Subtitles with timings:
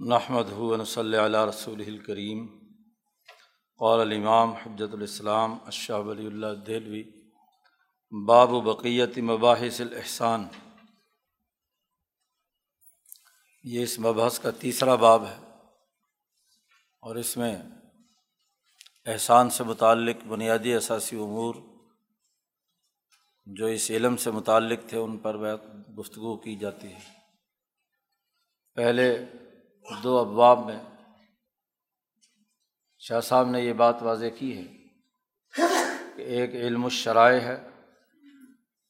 [0.00, 2.46] نحمد ہُون صلی علیہ رسول الکریم
[3.78, 7.02] قول الامام حجت الاسلام اشہ ولی اللہ دہلوی
[8.26, 10.48] باب و بقیت مباحث الاحسان
[13.64, 15.36] یہ اس مبحث کا تیسرا باب ہے
[17.02, 17.56] اور اس میں
[19.06, 21.54] احسان سے متعلق بنیادی اثاثی امور
[23.46, 25.56] جو اس علم سے متعلق تھے، ان پر
[25.98, 27.00] گفتگو کی جاتی ہے۔
[28.74, 29.26] پہلے
[30.02, 30.78] دو ابواب میں
[32.98, 34.64] شاہ صاحب نے یہ بات واضح کی ہے
[36.16, 37.68] کہ ایک علم الشرائع ہے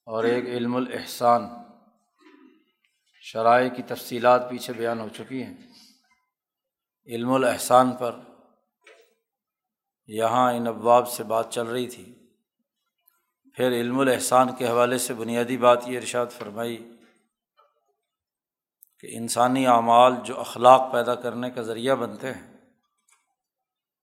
[0.07, 1.49] اور ایک علم الاحسان
[3.21, 5.55] شرائع کی تفصیلات پیچھے بیان ہو چکی ہیں۔
[7.07, 8.21] علم الاحسان پر
[10.07, 12.15] یہاں ان ابواب سے بات چل رہی تھی۔
[13.55, 16.94] پھر علم الاحسان کے حوالے سے بنیادی بات یہ ارشاد فرمائی
[19.05, 22.57] کہ انسانی اعمال جو اخلاق پیدا کرنے کا ذریعہ بنتے ہیں،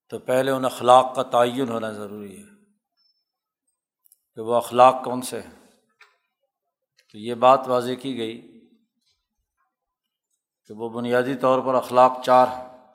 [0.10, 2.50] تو پہلے ان اخلاق کا تعین ہونا ضروری ہے
[4.36, 5.68] کہ وہ اخلاق کون سے ہیں۔
[7.12, 8.70] تو یہ بات واضح کی گئی
[10.66, 12.94] کہ وہ بنیادی طور پر اخلاق چار ہیں۔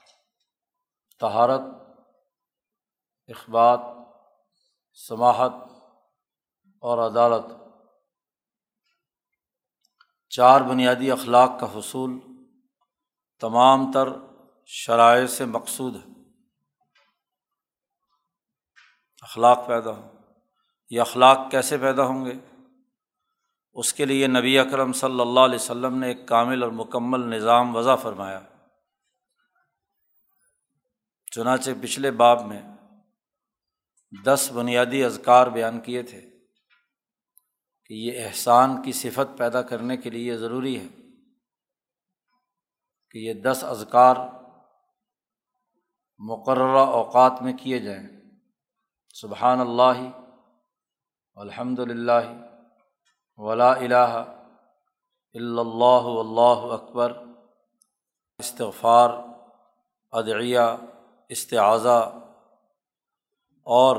[1.21, 1.61] تہارت
[3.29, 3.81] اخبات
[5.09, 5.53] سماہت
[6.81, 7.56] اور عدالت۔
[10.37, 12.20] چار بنیادی اخلاق کا حصول
[13.41, 14.09] تمام تر
[14.67, 16.12] شرائع سے مقصود ہے۔
[19.23, 20.09] اخلاق پیدا ہوں۔
[20.91, 22.33] یہ اخلاق کیسے پیدا ہوں گے؟
[23.73, 27.77] اس کے لیے نبی اکرم صلی اللہ علیہ وسلم نے ایک کامل اور مکمل نظام
[27.77, 28.41] وضع فرمایا۔
[31.31, 32.62] چنانچہ پچھلے باب میں
[34.25, 36.36] دس بنیادی اذکار بیان کیے تھے۔
[37.87, 40.87] کہ یہ احسان کی صفت پیدا کرنے کے لیے ضروری ہے
[43.11, 44.17] کہ یہ دس اذکار
[46.19, 48.09] مقررہ اوقات میں کیے جائیں۔
[49.15, 50.11] سبحان اللہ
[51.34, 52.47] الحمد للہ
[53.37, 54.25] ولا الہ
[55.34, 57.12] اللہ اللہ اکبر،
[58.38, 59.11] استغفار،
[60.12, 60.61] ادعیہ
[61.28, 62.12] استعاضہ
[63.62, 63.97] اور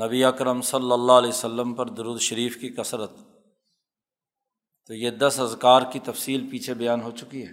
[0.00, 3.10] نبی اکرم صلی اللہ علیہ وسلم پر درود شریف کی کثرت۔
[4.86, 7.52] تو یہ دس اذکار کی تفصیل پیچھے بیان ہو چکی ہے۔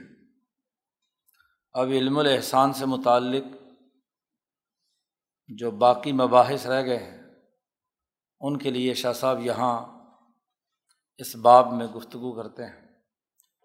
[1.74, 3.44] اب علم الاحسان سے متعلق
[5.48, 7.22] جو باقی مباحث رہ گئے ہیں،
[8.40, 10.00] ان کے لیے شاہ صاحب یہاں
[11.18, 12.88] اس باب میں گفتگو کرتے ہیں۔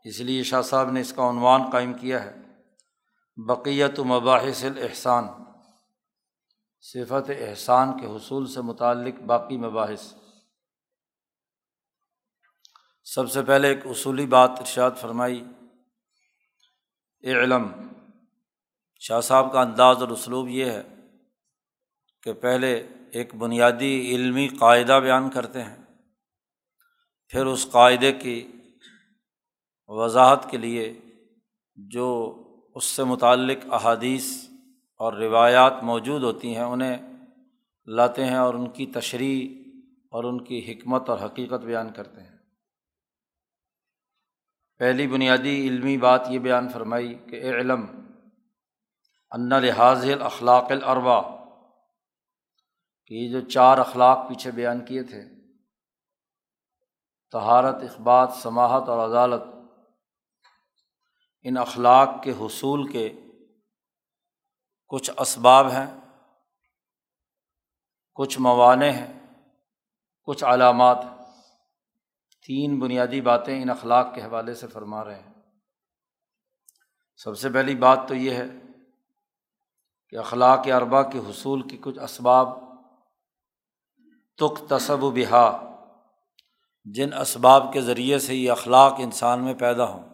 [0.04, 2.34] اس لیے شاہ صاحب نے اس کا عنوان قائم کیا ہے۔
[3.36, 5.24] بقیت و مباحث الاحسان۔
[6.86, 10.14] صفت احسان کے حصول سے متعلق باقی مباحث۔
[13.04, 15.44] سب سے پہلے ایک اصولی بات ارشاد فرمائی۔
[17.24, 17.68] علم
[19.00, 20.82] شاہ صاحب کا انداز اور اسلوب یہ ہے
[22.22, 25.84] کہ پہلے ایک بنیادی علمی قاعدہ بیان کرتے ہیں،
[27.28, 28.52] پھر اس قاعدے کی
[29.86, 31.00] وضاحت کے لیے
[31.76, 32.34] جو
[32.74, 34.53] اس سے متعلق احادیث
[35.04, 36.96] اور روایات موجود ہوتی ہیں، انہیں
[37.86, 39.62] لاتے ہیں اور ان کی تشریح
[40.12, 42.36] اور ان کی حکمت اور حقیقت بیان کرتے ہیں۔
[44.78, 47.84] پہلی بنیادی علمی بات یہ بیان فرمائی کہ اے علم،
[49.30, 51.20] ان لحاظ الاخلاق الربا
[53.06, 55.22] کہ یہ جو چار اخلاق پیچھے بیان کیے تھے
[57.32, 59.42] تہارت اخبات سماہت اور عدالت،
[61.42, 63.08] ان اخلاق کے حصول کے
[64.86, 65.86] کچھ اسباب ہیں،
[68.14, 69.20] کچھ موانع ہیں،
[70.22, 71.04] کچھ علامات
[72.46, 75.32] تین بنیادی باتیں ان اخلاق کے حوالے سے فرما رہے ہیں۔
[77.16, 78.44] سب سے پہلی بات تو یہ ہے
[80.08, 82.58] کہ اخلاق اربا کے حصول کی کچھ اسباب
[84.38, 85.70] تک تصب و بہا،
[86.84, 90.08] جن اسباب کے ذریعے سے یہ اخلاق انسان میں پیدا ہوں۔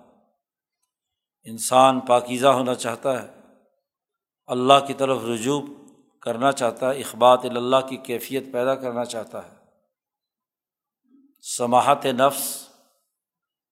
[1.45, 3.40] انسان پاکیزہ ہونا چاہتا ہے۔
[4.51, 5.61] اللہ کی طرف رجوع
[6.21, 9.57] کرنا چاہتا ہے، اخبات اللہ کی کیفیت پیدا کرنا چاہتا ہے۔
[11.57, 12.69] سماحت نفس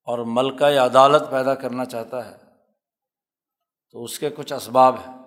[0.05, 2.37] اور ملکہ عدالت پیدا کرنا چاہتا ہے۔
[3.91, 5.19] تو اس کے کچھ اسباب ہیں۔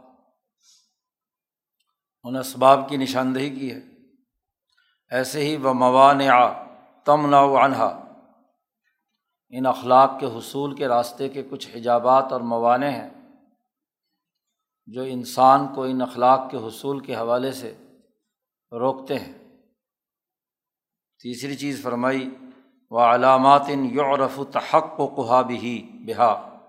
[2.24, 3.80] ان اسباب کی نشاندہی کی ہے۔
[5.10, 6.64] ایسے ہی وہ موانع
[7.06, 8.08] تم نا عنہا
[9.50, 13.21] ان اخلاق کے حصول کے راستے کے کچھ حجابات اور موانع ہیں۔
[14.86, 17.76] جو انسان کو ان اخلاق کے حصول کے حوالے سے
[18.72, 19.34] روکتے ہیں۔
[21.24, 22.30] تیسری چیز فرمائی
[22.90, 26.60] و علامات ان یعرف و تحق و قحا بھی بہا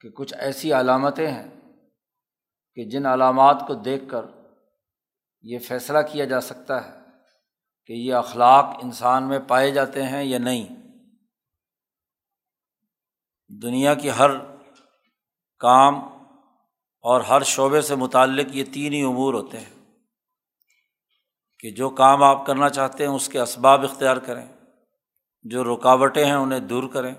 [0.00, 1.60] کہ کچھ ایسی علامتیں ہیں
[2.74, 4.24] کہ جن علامات کو دیکھ کر
[5.42, 7.00] یہ فیصلہ کیا جا سکتا ہے
[7.86, 10.66] کہ یہ اخلاق انسان میں پائے جاتے ہیں یا نہیں۔
[13.62, 14.30] دنیا کی ہر
[15.58, 16.15] کام
[17.06, 19.94] اور ہر شعبے سے متعلق یہ تین ہی امور ہوتے ہیں
[21.58, 24.46] کہ جو کام آپ کرنا چاہتے ہیں اس کے اسباب اختیار کریں،
[25.42, 27.14] جو رکاوٹیں ہیں انہیں دور کریں۔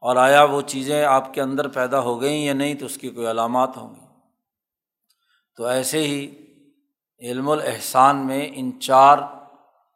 [0.00, 3.10] اور آیا وہ چیزیں آپ کے اندر پیدا ہو گئیں یا نہیں تو اس کی
[3.10, 4.06] کوئی علامات ہوں گی۔
[5.56, 6.36] تو ایسے ہی
[7.20, 9.18] علم الاحسان میں ان چار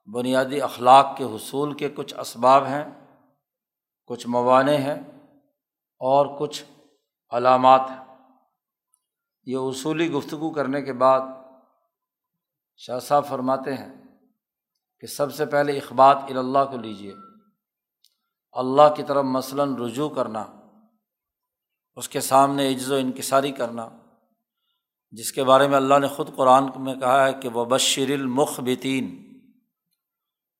[0.06, 2.85] بنیادی اخلاق کے حصول کے کچھ اسباب ہیں،
[4.06, 5.00] کچھ موانع ہیں
[5.99, 6.65] اور کچھ
[7.31, 8.01] علامات ہیں۔
[9.44, 11.21] یہ اصولی گفتگو کرنے کے بعد
[12.77, 14.03] شاہ صاحب فرماتے ہیں
[15.00, 17.12] کہ سب سے پہلے اخبات اللہ کو لیجیے
[18.53, 20.44] اللہ کی طرف مثلاً رجوع کرنا،
[21.97, 23.89] اس کے سامنے عجز و انکساری کرنا،
[25.11, 29.33] جس کے بارے میں اللہ نے خود قرآن میں کہا ہے کہ وہ بشر المخبتین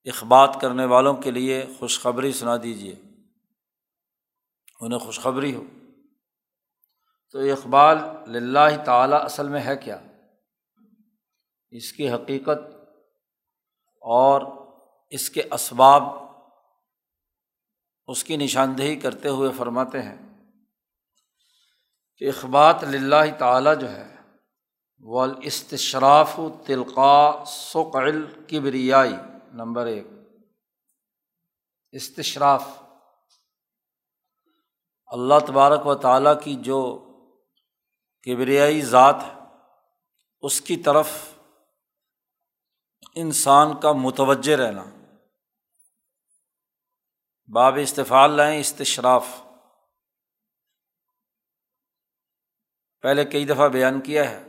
[0.05, 2.95] اخبات کرنے والوں کے لیے خوشخبری سنا دیجیے
[4.81, 5.65] انہیں خوشخبری ہو۔
[7.33, 10.01] تو اقبال للہ تعالیٰ اصل میں ہے کیا؟
[11.71, 12.75] اس کی حقیقت
[14.01, 14.43] اور
[15.11, 16.03] اس کے اسباب
[18.07, 20.17] اس کی نشاندہی کرتے ہوئے فرماتے ہیں
[22.17, 24.17] کہ اخبات للہ تعالیٰ جو ہے
[24.99, 29.17] وہ استشراف تلقا سقعل کبریائی
[29.53, 30.07] نمبر ایک۔
[31.91, 32.69] استشراف۔
[35.07, 37.09] اللہ تبارک و تعالیٰ کی جو
[38.27, 39.43] کبریائی ذات ہے۔
[40.41, 41.09] اس کی طرف
[43.15, 44.85] انسان کا متوجہ رہنا۔
[47.53, 49.27] باب استفال لائیں، استشراف۔
[53.03, 54.43] پہلے کئی دفعہ بیان کیا ہے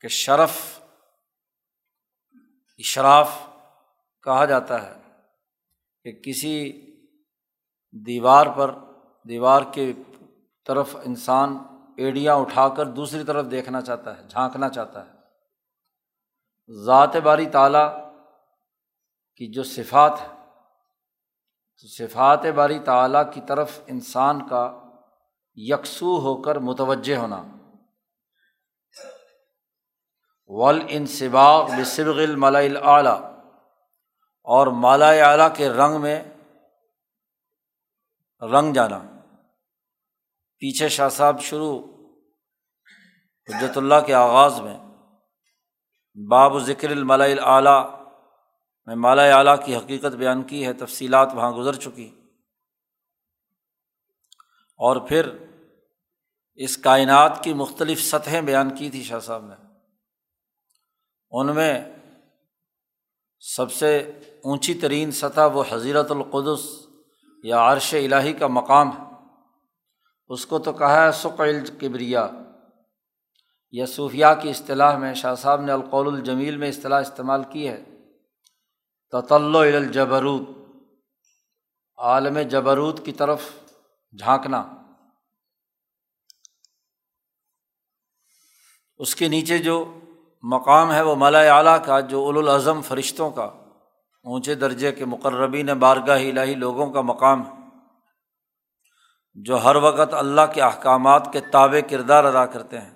[0.00, 0.80] کہ شرف،
[2.78, 3.30] اشراف
[4.22, 5.00] کہا جاتا ہے
[6.02, 6.72] کہ کسی
[8.06, 8.74] دیوار پر،
[9.28, 9.92] دیوار کے
[10.66, 11.58] طرف انسان
[12.00, 15.10] ایڑیاں اٹھا کر دوسری طرف دیکھنا چاہتا ہے، جھانکنا چاہتا ہے۔
[16.84, 18.12] ذات باری تعالیٰ
[19.36, 20.26] کی جو صفات ہے
[21.80, 24.82] تو صفات باری تعلیٰ کی طرف انسان کا
[25.54, 27.42] یکسو ہو کر متوجہ ہونا۔
[30.46, 33.20] ول ان سباغ بصبغ الملا اعلیٰ
[34.42, 36.22] اور مالا اعلیٰ کے رنگ میں
[38.42, 39.19] رنگ جانا۔
[40.60, 41.82] پیچھے شاہ صاحب شروع
[43.48, 44.78] حجرت اللہ کے آغاز میں،
[46.28, 48.04] باب ذکر الملا اعلیٰ
[48.86, 52.20] میں مالا اعلیٰ کی حقیقت بیان کی ہے، تفصیلات وہاں گزر چکی۔
[54.76, 55.30] اور پھر
[56.54, 59.54] اس کائنات کی مختلف سطحیں بیان کی تھی شاہ صاحب نے۔
[61.30, 61.84] ان میں
[63.40, 63.98] سب سے
[64.44, 66.86] اونچی ترین سطح وہ حضیرت القدس
[67.44, 69.09] یا عرش الٰہی کا مقام ہے۔
[70.30, 72.28] اس کو تو کہا ہے سقیل کبریا۔
[73.72, 77.84] یا صوفیہ کی اصطلاح میں شاہ صاحب نے القول الجمیل میں اصطلاح استعمال کی ہے۔
[79.10, 80.48] تطل الجبروت،
[81.98, 83.42] عالم جبروت کی طرف
[84.18, 84.64] جھانکنا۔
[88.96, 89.98] اس کے نیچے جو
[90.42, 93.44] مقام ہے وہ ملا اعلیٰ کا، جو الاظم فرشتوں کا،
[94.22, 97.59] اونچے درجے کے مقربین بارگاہ الہی لوگوں کا مقام ہے۔
[99.34, 102.94] جو ہر وقت اللہ کے احکامات کے تابع کردار ادا کرتے ہیں،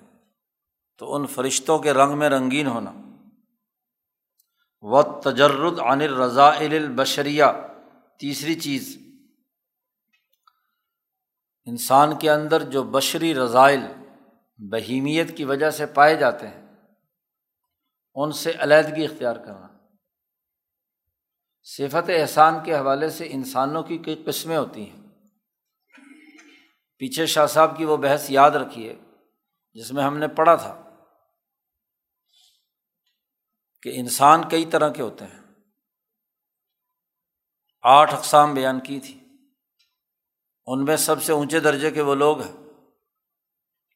[0.97, 2.93] تو ان فرشتوں کے رنگ میں رنگین ہونا۔
[4.81, 7.43] و تجرد عن الرضا البشریہ
[8.19, 8.97] تیسری چیز،
[11.65, 13.81] انسان کے اندر جو بشری رضائل،
[14.57, 16.65] بہیمیت کی وجہ سے پائے جاتے ہیں،
[18.15, 19.67] ان سے علیحدگی اختیار کرنا۔
[21.63, 25.04] صفت احسان کے حوالے سے انسانوں کی کئی قسمیں ہوتی ہیں۔
[26.97, 28.95] پیچھے شاہ صاحب کی وہ بحث یاد رکھیے،
[29.73, 30.95] جس میں ہم نے پڑھا تھا
[33.81, 35.39] کہ انسان کئی طرح کے ہوتے ہیں۔
[37.81, 39.21] آٹھ اقسام بیان کی تھی۔
[40.65, 42.65] ان میں سب سے اونچے درجے کے وہ لوگ ہیں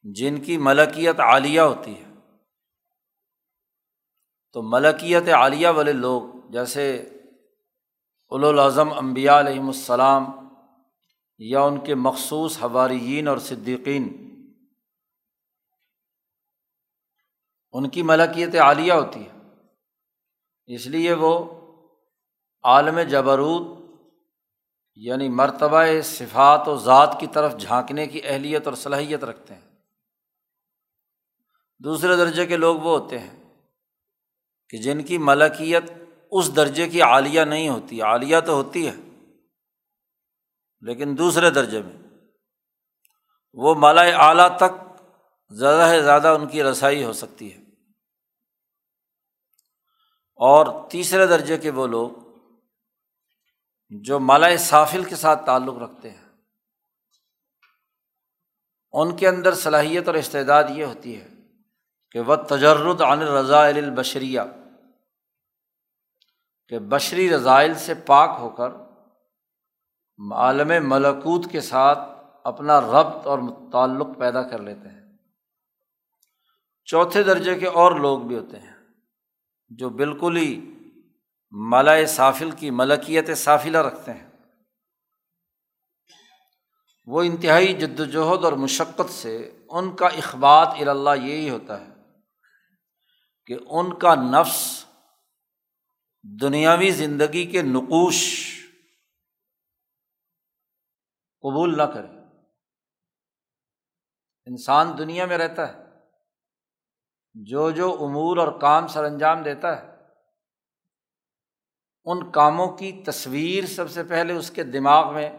[0.04, 2.10] جن کی ملکیت عالیہ ہوتی ہے۔
[4.54, 7.10] تو ملکیت عالیہ والے لوگ جیسے
[8.30, 10.49] الاظم امبیا علیہم السلام
[11.40, 14.30] یا ان کے مخصوص حواریین اور صدیقین۔
[17.72, 19.40] ان کی ملکیت عالیہ ہوتی ہے۔
[20.66, 21.60] اس لیے وہ
[22.64, 23.80] عالم جبروت
[24.96, 29.62] یعنی مرتبہ صفات و ذات کی طرف جھانکنے کی اہلیت اور صلاحیت رکھتے ہیں۔
[31.80, 33.44] دوسرے درجے کے لوگ وہ ہوتے ہیں
[34.70, 35.84] کہ جن کی ملکیت
[36.32, 39.09] اس درجے کی عالیہ نہیں ہوتی، عالیہ تو ہوتی ہے۔
[40.82, 41.98] لیکن دوسرے درجے میں
[43.54, 45.02] وہ مالا اعلیٰ تک
[45.50, 47.62] زیادہ سے زیادہ ان کی رسائی ہو سکتی ہے۔
[50.36, 52.10] اور تیسرے درجے کے وہ لوگ
[53.90, 56.30] جو مالا صافل کے ساتھ تعلق رکھتے ہیں،
[58.92, 61.28] ان کے اندر صلاحیت اور استعداد یہ ہوتی ہے
[62.12, 64.42] کہ وہ تجرد عن رضا البشریہ
[66.68, 68.89] کہ بشری رضائل سے پاک ہو کر
[70.32, 72.00] عالم ملکوت کے ساتھ
[72.44, 73.40] اپنا ربط اور
[73.72, 75.18] تعلق پیدا کر لیتے ہیں۔
[76.86, 78.74] چوتھے درجے کے اور لوگ بھی ہوتے ہیں
[79.70, 80.74] جو بالکل ہی
[81.52, 84.30] ملا صافل کی ملکیت صافلہ رکھتے ہیں۔
[87.08, 91.94] وہ انتہائی جد وجہد اور مشقت سے ان کا اخبات الا یہی ہوتا ہے
[93.46, 94.86] کہ ان کا نفس
[96.42, 98.50] دنیاوی زندگی کے نقوش
[101.42, 102.08] قبول نہ کرے۔
[104.46, 105.90] انسان دنیا میں رہتا ہے۔
[107.34, 109.96] جو جو امور اور کام سر انجام دیتا ہے،
[112.06, 115.38] ان کاموں کی تصویر سب سے پہلے اس کے دماغ میں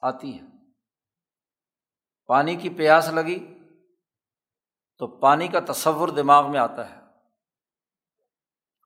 [0.00, 0.46] آتی ہے۔
[2.26, 3.58] پانی کی پیاس لگی
[4.98, 7.00] تو پانی کا تصور دماغ میں آتا ہے۔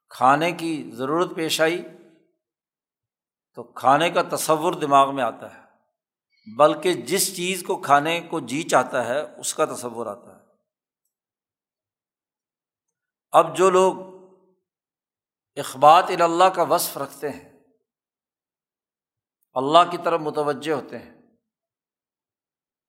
[0.09, 1.83] کھانے کی ضرورت پیش آئی
[3.55, 5.64] تو کھانے کا تصور دماغ میں آتا ہے۔
[6.59, 10.45] بلکہ جس چیز کو کھانے کو جی چاہتا ہے، اس کا تصور آتا ہے۔
[13.31, 14.15] اب جو لوگ
[15.57, 17.61] اخبات اللہ کا وصف رکھتے ہیں،
[19.55, 21.15] اللہ کی طرف متوجہ ہوتے ہیں۔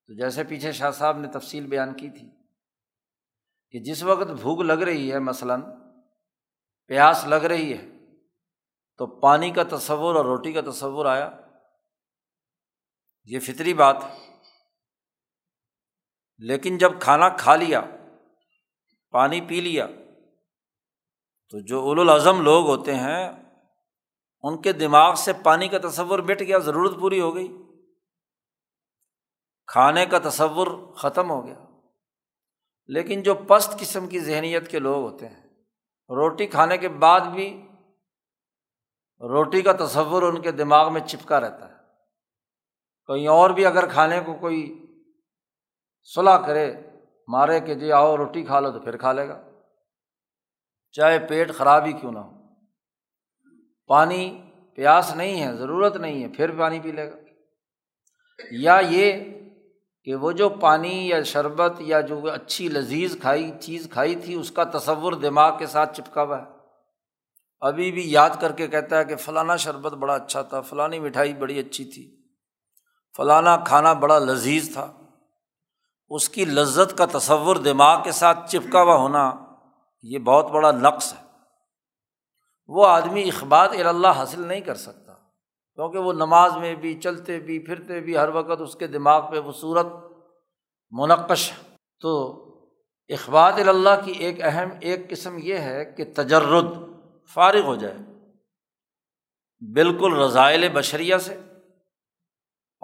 [0.07, 2.29] تو جیسے پیچھے شاہ صاحب نے تفصیل بیان کی تھی
[3.69, 5.61] کہ جس وقت بھوک لگ رہی ہے، مثلاً
[6.87, 7.87] پیاس لگ رہی ہے،
[8.97, 11.44] تو پانی کا تصور اور روٹی کا تصور آیا۔
[13.25, 14.25] یہ فطری بات۔ ہے
[16.37, 17.81] لیکن جب کھانا کھا لیا،
[19.11, 19.87] پانی پی لیا،
[21.49, 23.31] تو جو اول الاظم لوگ ہوتے ہیں،
[24.43, 27.57] ان کے دماغ سے پانی کا تصور مٹ گیا، ضرورت پوری ہو گئی۔
[29.67, 31.65] کھانے کا تصور ختم ہو گیا۔
[32.87, 35.43] لیکن جو پست قسم کی ذہنیت کے لوگ ہوتے ہیں،
[36.09, 37.67] روٹی کھانے کے بعد بھی
[39.19, 41.74] روٹی کا تصور ان کے دماغ میں چپکا رہتا ہے۔
[43.07, 44.85] کہیں اور بھی اگر کھانے کو کوئی
[46.15, 46.73] صلاح کرے،
[47.27, 49.41] مارے کہ جی آؤ روٹی کھا لو تو پھر کھا لے گا۔
[50.91, 52.31] چاہے پیٹ خراب ہی کیوں نہ ہو۔
[53.87, 54.41] پانی
[54.75, 57.15] پیاس نہیں ہے، ضرورت نہیں ہے، پھر پانی پی لے گا۔
[58.51, 59.23] یا یہ
[60.03, 64.51] کہ وہ جو پانی یا شربت یا جو اچھی لذیذ کھائی، چیز کھائی تھی، اس
[64.51, 66.45] کا تصور دماغ کے ساتھ چپکا ہوا ہے۔
[67.59, 71.33] ابھی بھی یاد کر کے کہتا ہے کہ فلانا شربت بڑا اچھا تھا، فلانی مٹھائی
[71.33, 72.24] بڑی اچھی تھی۔
[73.17, 74.91] فلانا کھانا بڑا لذیذ تھا۔
[76.09, 79.31] اس کی لذت کا تصور دماغ کے ساتھ چپکا ہوا ہونا
[80.03, 81.25] یہ بہت بڑا نقص ہے۔
[82.67, 85.13] وہ آدمی اخبات اللہ حاصل نہیں کر سکتا،
[85.75, 89.39] کیونکہ وہ نماز میں بھی، چلتے بھی، پھرتے بھی، ہر وقت اس کے دماغ پہ
[89.39, 89.85] وہ صورت
[90.91, 92.41] منقش ہے۔ تو
[93.09, 96.65] اخبات اللہ کی ایک اہم ایک قسم یہ ہے کہ تجرد
[97.33, 97.95] فارغ ہو جائے۔
[99.73, 101.54] بالکل رضائل بشریہ سے۔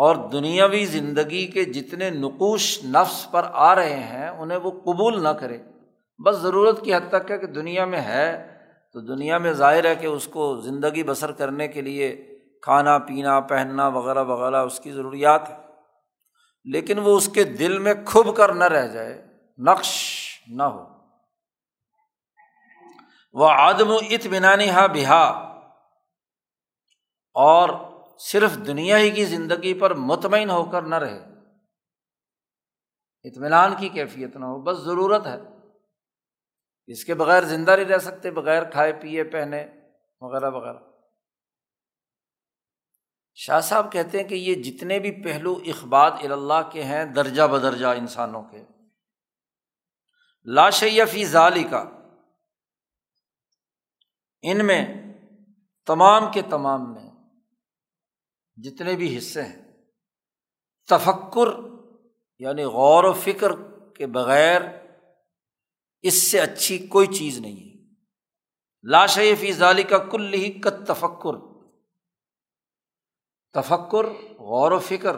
[0.02, 5.30] اور دنیاوی زندگی کے جتنے نقوش نفس پر آ رہے ہیں، انہیں وہ قبول نہ
[5.30, 5.58] کرے۔
[6.20, 8.58] بس ضرورت کی حد تک ہے کہ دنیا میں ہے،
[8.94, 12.08] تو دنیا میں ظاہر ہے کہ اس کو زندگی بسر کرنے کے لیے
[12.62, 15.56] کھانا، پینا، پہننا وغیرہ وغیرہ اس کی ضروریات ہے
[16.64, 19.26] لیکن وہ اس کے دل میں کھب کر نہ رہ جائے،
[19.58, 19.94] نقش
[20.48, 20.84] نہ ہو۔
[23.34, 25.24] وہ آدم و اطمینانی ہا بہا
[27.36, 27.70] اور
[28.24, 31.20] صرف دنیا ہی کی زندگی پر مطمئن ہو کر نہ رہے۔
[33.24, 35.40] اطمینان کی کیفیت نہ ہو، بس ضرورت ہے۔
[36.88, 39.68] اس کے بغیر زندہ نہیں رہ سکتے، بغیر کھائے، پیے، پہنے،
[40.22, 40.78] وغیرہ وغیرہ۔
[43.34, 47.88] شاہ صاحب کہتے ہیں کہ یہ جتنے بھی پہلو اخبات اللہ کے ہیں، درجہ بدرجہ
[47.88, 48.64] انسانوں کے۔
[50.46, 51.84] لاشیفی ظالی کا
[54.42, 54.88] ان میں
[55.86, 57.11] تمام کے تمام میں۔
[58.56, 59.62] جتنے بھی حصے ہیں،
[60.90, 61.50] تفکر
[62.40, 63.52] یعنی غور و فکر
[63.96, 64.62] کے بغیر
[66.02, 67.72] اس سے اچھی کوئی چیز نہیں ہے۔
[68.84, 71.52] لاش فی ظالی کا کل ہی کت تفکر
[73.54, 74.06] تفکر،
[74.40, 75.16] غور و فکر،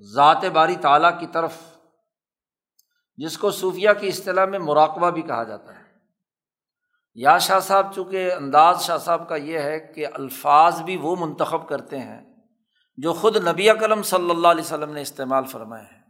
[0.00, 1.52] ذات باری تعالیٰ کی طرف،
[3.16, 5.89] جس کو صوفیہ کی اصطلاح میں مراقبہ بھی کہا جاتا ہے۔
[7.14, 11.68] یا شاہ صاحب، چونکہ انداز شاہ صاحب کا یہ ہے کہ الفاظ بھی وہ منتخب
[11.68, 12.34] کرتے ہیں
[12.96, 16.02] جو خود نبی کرم صلی اللہ علیہ وسلم نے استعمال فرمائے ہیں۔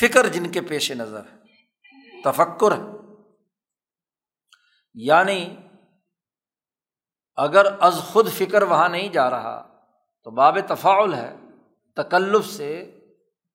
[0.00, 1.36] فکر جن کے پیش نظر ہے،
[2.24, 2.82] تفکر ہے۔
[4.94, 5.56] یعنی
[7.36, 9.84] اگر از خود فکر وہاں نہیں جا رہا،
[10.24, 11.36] تو باب تفاعل ہے،
[11.96, 13.00] تکلف سے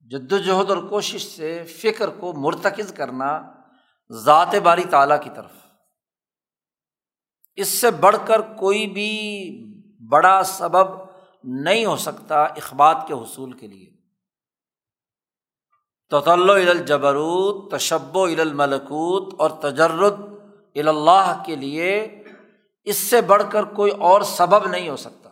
[0.00, 3.57] جد وجہد اور کوشش سے فکر کو مرتکز کرنا
[4.10, 5.50] ذات باری تعالیٰ کی طرف۔
[7.56, 9.50] اس سے بڑھ کر کوئی بھی
[10.08, 10.86] بڑا سبب
[11.44, 13.90] نہیں ہو سکتا اخبات کے حصول کے لیے۔
[16.10, 20.20] تطل الجبروت تشب و الملکوت اور تجرد
[20.74, 22.22] اللہ کے لیے
[22.84, 25.30] اس سے بڑھ کر کوئی اور سبب نہیں ہو سکتا۔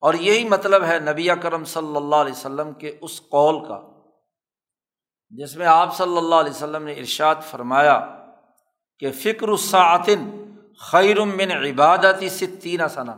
[0.00, 3.89] اور یہی مطلب ہے نبی کرم صلی اللہ علیہ وسلم کے اس قول کا۔
[5.30, 8.00] جس میں آپ صلی اللہ علیہ وسلم نے ارشاد فرمایا
[8.98, 13.12] کہ فکر الساطن خیر من عبادتی ستینہ ثنا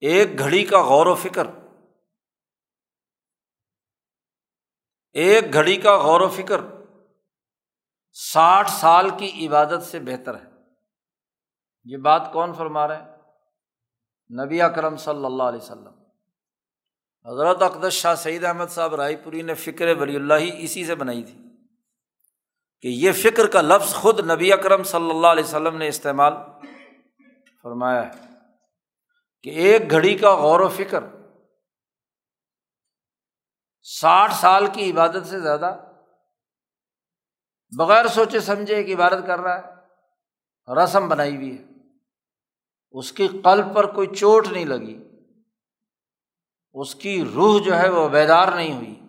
[0.00, 1.46] ایک گھڑی کا غور و فکر۔
[5.12, 6.60] ایک گھڑی کا غور و فکر
[8.12, 10.50] ساٹھ سال کی عبادت سے بہتر ہے۔
[11.84, 13.16] یہ بات کون فرما رہے ہیں؟
[14.44, 16.05] نبی اکرم صلی اللہ علیہ وسلم۔
[17.26, 20.94] حضرت اقدس شاہ سعید احمد صاحب رائے پوری نے فکر ولی اللہ ہی اسی سے
[20.94, 21.38] بنائی تھی
[22.80, 26.32] کہ یہ فکر کا لفظ خود نبی اکرم صلی اللہ علیہ وسلم نے استعمال
[27.62, 28.10] فرمایا ہے
[29.42, 31.04] کہ ایک گھڑی کا غور و فکر
[33.82, 35.78] ساٹھ سال کی عبادت سے زیادہ
[37.78, 39.62] بغیر سوچے سمجھے ایک عبادت کر رہا ہے،
[40.84, 41.64] رسم بنائی ہوئی ہے۔
[42.92, 45.05] اس کی قلب پر کوئی چوٹ نہیں لگی۔
[46.80, 49.00] اس کی روح جو ہے وہ بیدار نہیں ہوئی۔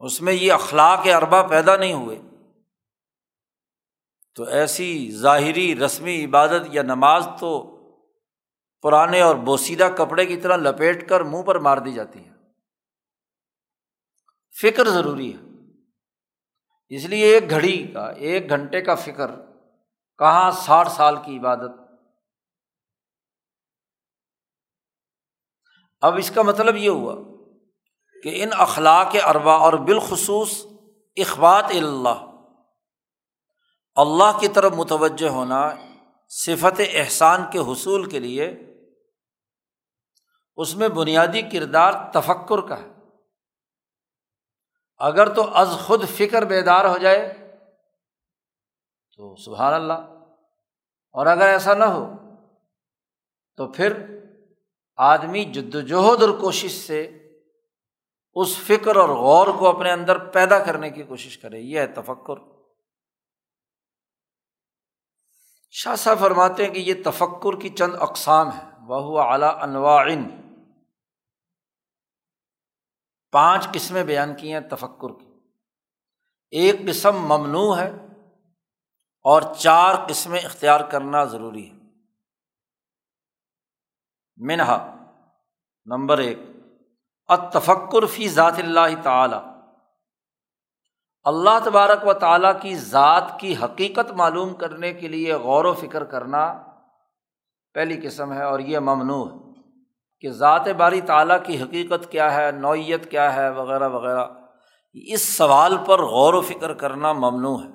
[0.00, 2.20] اس میں یہ اخلاق اربا پیدا نہیں ہوئے۔
[4.34, 7.76] تو ایسی ظاہری رسمی عبادت یا نماز تو
[8.82, 12.30] پرانے اور بوسیدہ کپڑے کی طرح لپیٹ کر منہ پر مار دی جاتی ہے۔
[14.62, 15.38] فکر ضروری ہے۔
[16.88, 19.30] اس لیے ایک گھڑی کا، ایک گھنٹے کا فکر،
[20.18, 21.79] کہاں ساٹھ سال کی عبادت
[26.02, 27.14] اب اس کا مطلب یہ ہوا
[28.24, 30.52] کہ ان اخلاق اربا اور بالخصوص
[31.16, 32.26] اخبات اللہ
[33.96, 35.60] اللہ کی طرف متوجہ ہونا
[36.30, 38.48] صفت احسان کے حصول کے لیے
[40.58, 42.88] اس میں بنیادی کردار تفکر کا ہے۔
[45.00, 47.22] اگر تو از خود فکر بیدار ہو جائے
[49.18, 50.00] تو سبحان اللہ،
[51.14, 52.04] اور اگر ایسا نہ ہو
[53.58, 53.92] تو پھر
[55.00, 57.28] آدمی جد وجہد اور کوشش سے
[58.34, 62.34] اس فکر اور غور کو اپنے اندر پیدا کرنے کی کوشش کرے، یہ ہے تفکر۔
[65.70, 70.24] شاہ صاحب فرماتے ہیں کہ یہ تفکر کی چند اقسام ہے وہ اعلیٰ انواعن
[73.32, 75.26] پانچ قسمیں بیان کی ہیں تفکر کی۔
[76.50, 77.90] ایک قسم ممنوع ہے
[79.22, 81.79] اور چار قسمیں اختیار کرنا ضروری ہے۔
[84.40, 84.94] منہا،
[85.86, 86.38] نمبر ایک
[87.28, 89.36] اتفکر فی ذات اللہ تعالی۔
[91.22, 96.04] اللہ تبارک و تعالیٰ کی ذات کی حقیقت معلوم کرنے کے لیے غور و فکر
[96.04, 96.62] کرنا
[97.74, 99.60] پہلی قسم ہے اور یہ ممنوع ہے
[100.20, 104.26] کہ ذات باری تعالیٰ کی حقیقت کیا ہے، نوعیت کیا ہے، وغیرہ وغیرہ۔
[104.92, 107.68] اس سوال پر غور و فکر کرنا ممنوع ہے۔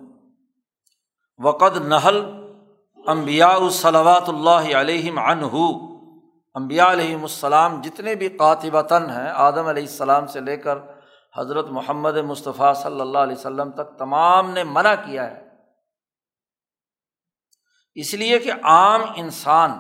[1.44, 2.26] وقد نحل
[3.08, 5.85] امبیا صلوات اللہ علیہم عنہ
[6.56, 10.78] امبیا علیہم السلام جتنے بھی قاطبتاً ہیں، آدم علیہ السلام سے لے کر
[11.38, 15.48] حضرت محمد مصطفیٰ صلی اللہ علیہ وسلم تک تمام نے منع کیا ہے۔
[17.96, 19.80] اس لیے کہ عام انسان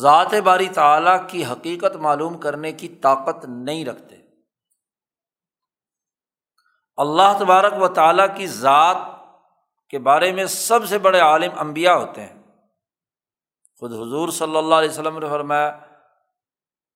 [0.00, 4.16] ذات باری تعلیٰ کی حقیقت معلوم کرنے کی طاقت نہیں رکھتے۔
[6.96, 8.96] اللہ تبارک و تعالیٰ کی ذات
[9.90, 12.37] کے بارے میں سب سے بڑے عالم امبیا ہوتے ہیں۔
[13.78, 15.78] خود حضور صلی اللہ علیہ وسلم نے فرمایا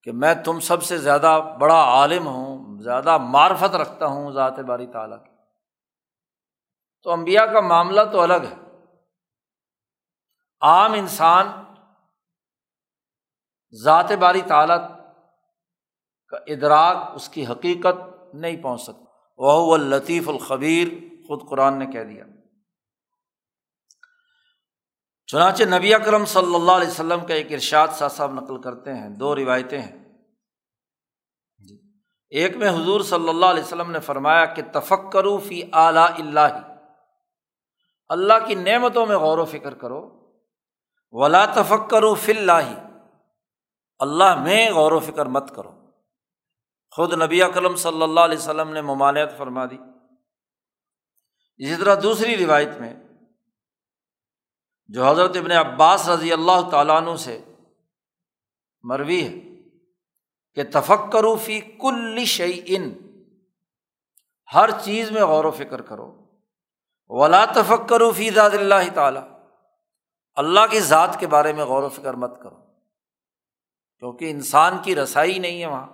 [0.03, 4.87] کہ میں تم سب سے زیادہ بڑا عالم ہوں، زیادہ معرفت رکھتا ہوں ذات باری
[4.87, 5.31] تعالیٰ کی۔
[7.03, 8.55] تو امبیا کا معاملہ تو الگ ہے۔
[10.61, 11.47] عام انسان
[13.85, 14.88] ذات باری تعالیٰ
[16.29, 19.05] کا ادراک، اس کی حقیقت نہیں پہنچ سکتا۔
[19.38, 20.88] وہ لطیف الخبیر،
[21.29, 22.25] خود قرآن نے کہہ دیا۔
[25.33, 29.09] چنانچہ نبی اکرم صلی اللہ علیہ وسلم کا ایک ارشاد سا صاحب نقل کرتے ہیں،
[29.09, 30.09] دو روایتیں ہیں۔
[31.68, 31.81] جی۔
[32.31, 36.77] ایک میں حضور صلی اللہ علیہ وسلم نے فرمایا کہ تفکرو فی اعلیٰ اللہ۔
[38.09, 40.31] اللہ کی نعمتوں میں غور و فکر کرو۔
[41.11, 42.88] ولا تفکرو فی اللہ۔
[43.99, 45.73] اللہ میں غور و فکر مت کرو۔
[46.90, 49.79] خود نبی اکرم صلی اللہ علیہ وسلم نے ممانعت فرما دی۔
[51.57, 52.95] اسی طرح دوسری روایت میں
[54.88, 57.45] جو حضرت ابن عباس رضی اللہ تعالیٰ عنہ سے
[58.83, 59.38] مروی ہے
[60.55, 62.92] کہ تفکرو فی کل شعی ان
[64.55, 66.11] ہر چیز میں غور و فکر کرو۔
[67.09, 69.29] ولا تفکرو فی ذات اللہ تعالیٰ،
[70.35, 72.57] اللہ کی ذات کے بارے میں غور و فکر مت کرو،
[73.99, 75.87] کیونکہ انسان کی رسائی نہیں ہے وہاں۔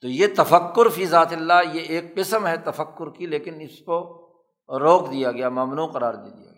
[0.00, 3.98] تو یہ تفکر فی ذات اللہ، یہ ایک قسم ہے تفکر کی، لیکن اس کو
[4.68, 6.53] روک دیا گیا، ممنوع قرار دے دیا گیا۔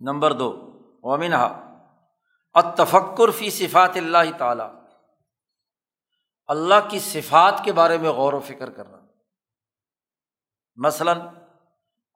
[0.00, 0.70] نمبر دو
[1.02, 1.70] اومنہ
[2.54, 4.74] اتفکر فی صفات اللہ تعالیٰ۔
[6.46, 8.96] اللہ کی صفات کے بارے میں غور و فکر کرنا۔
[10.76, 11.20] مثلاً،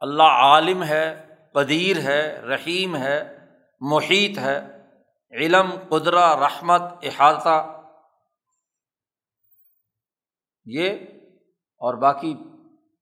[0.01, 3.38] اللہ عالم ہے، قدیر ہے، رحیم ہے،
[3.81, 4.87] محیط ہے،
[5.31, 7.83] علم قدرا رحمت، احاطہ۔
[10.64, 10.91] یہ
[11.79, 12.35] اور باقی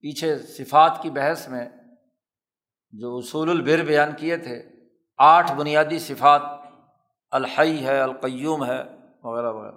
[0.01, 1.69] پیچھے صفات کی بحث میں
[2.91, 4.63] جو اصول البر بیان کیے تھے،
[5.19, 6.43] آٹھ بنیادی صفات،
[7.31, 8.83] الحی ہے، القیوم ہے،
[9.23, 9.77] وغیرہ وغیرہ۔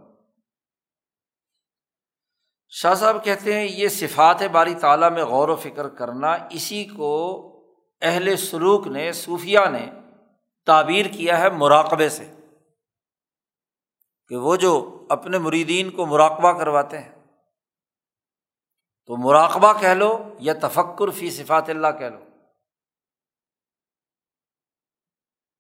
[2.69, 7.45] شاہ صاحب کہتے ہیں، یہ صفات باری تعالیٰ میں غور و فکر کرنا اسی کو
[8.01, 9.89] اہل سلوک نے صوفیہ نے
[10.65, 12.31] تعبیر کیا ہے مراقبے سے،
[14.27, 17.11] کہ وہ جو اپنے مریدین کو مراقبہ کرواتے ہیں۔
[19.05, 22.28] تو مراقبہ کہہ لو یا تفکر فی صفات اللہ کہہ لو۔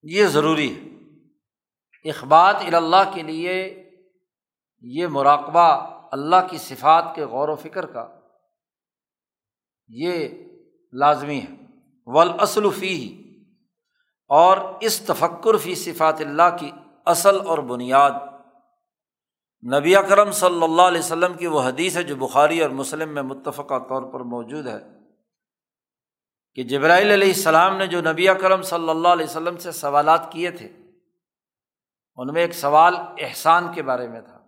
[0.03, 0.89] یہ ضروری ہے۔
[2.09, 3.83] اخبات اللہ کے لیے
[4.81, 8.07] یہ مراقبہ اللہ کی صفات کے غور و فکر کا
[9.87, 10.29] یہ
[10.93, 11.55] لازمی ہے۔
[12.69, 13.23] فی
[14.27, 16.71] اور اس تفکر فی صفات اللہ کی
[17.05, 18.11] اصل اور بنیاد۔
[19.79, 23.23] نبی اکرم صلی اللہ علیہ وسلم کی وہ حدیث ہے جو بخاری اور مسلم میں
[23.23, 24.98] متفقہ طور پر موجود ہے۔
[26.55, 30.51] کہ جبرائیل علیہ السلام نے جو نبی اکرم صلی اللہ علیہ وسلم سے سوالات کیے
[30.51, 30.67] تھے،
[32.15, 34.39] ان میں ایک سوال احسان کے بارے میں تھا۔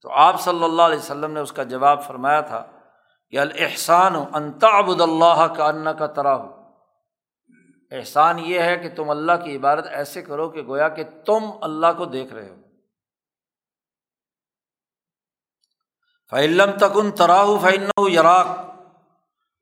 [0.00, 2.66] تو آپ صلی اللہ علیہ وسلم نے اس کا جواب فرمایا تھا
[3.30, 6.62] کہ الحسان انتابد اللہ کا ان کا ترا ہو
[7.90, 11.86] احسان یہ ہے کہ تم اللہ کی عبادت ایسے کرو کہ گویا کہ تم اللہ
[11.96, 12.54] کو دیکھ رہے ہو۔
[16.30, 18.71] فعلم تکن تراہ فعن یراک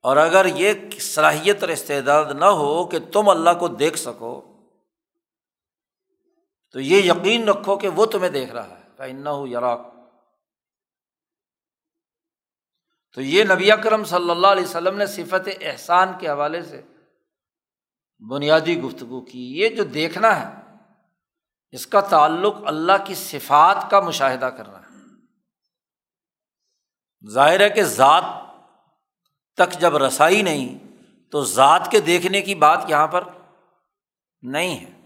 [0.02, 4.46] اور اگر یہ صلاحیت اور استعداد نہ ہو کہ تم اللہ کو دیکھ سکو،
[6.72, 9.80] تو یہ یقین رکھو کہ وہ تمہیں دیکھ رہا ہے۔ فعن یراک۔
[13.14, 16.82] تو یہ نبی اکرم صلی اللہ علیہ وسلم نے صفت احسان کے حوالے سے
[18.30, 20.76] بنیادی گفتگو کی۔ یہ جو دیکھنا ہے،
[21.70, 24.86] اس کا تعلق اللہ کی صفات کا مشاہدہ کرنا ہے۔
[27.30, 28.24] ظاہر ہے کہ ذات
[29.56, 30.78] تک جب رسائی نہیں،
[31.30, 33.24] تو ذات کے دیکھنے کی بات یہاں پر
[34.42, 35.00] نہیں ہے۔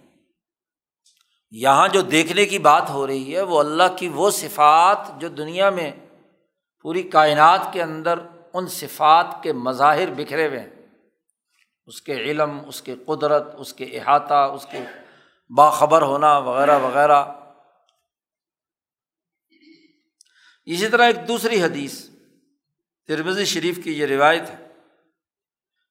[1.51, 5.71] یہاں جو دیکھنے کی بات ہو رہی ہے، وہ اللہ کی وہ صفات جو دنیا
[5.71, 5.91] میں
[6.83, 8.19] پوری کائنات کے اندر
[8.53, 10.71] ان صفات کے مظاہر بکھرے ہوئے ہیں۔
[11.87, 14.79] اس کے علم، اس کے قدرت، اس کے احاطہ، اس کے
[15.57, 17.25] باخبر ہونا وغیرہ وغیرہ۔
[20.65, 22.11] اسی طرح ایک دوسری حدیث
[23.09, 24.69] ترمزی شریف کی یہ روایت ہے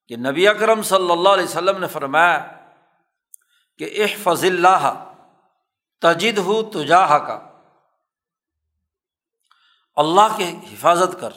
[0.08, 2.38] کہ نبی اکرم صلی اللہ علیہ وسلم نے فرمایا
[3.78, 5.10] کہ احفظ اللہ
[6.02, 7.50] تجد ہو تجاہ کا
[9.96, 11.30] اللہ کی حفاظت کر،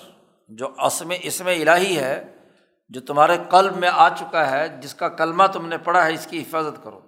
[0.48, 2.34] جو اسم اسم الہی ہے،
[2.88, 6.26] جو تمہارے قلب میں آ چکا ہے، جس کا کلمہ تم نے پڑھا ہے، اس
[6.26, 7.00] کی حفاظت کرو۔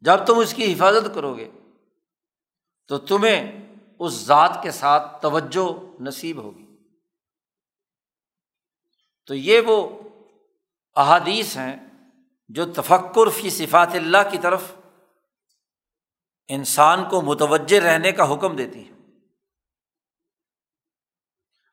[0.00, 1.50] جب تم اس کی حفاظت کرو گے،
[2.86, 3.61] تو تمہیں
[4.04, 6.66] اس ذات کے ساتھ توجہ نصیب ہوگی۔
[9.26, 10.02] تو یہ وہ
[10.96, 11.76] احادیث ہیں
[12.48, 14.62] جو تفکر فی صفات اللہ کی طرف
[16.48, 18.92] انسان کو متوجہ رہنے کا حکم دیتی ہے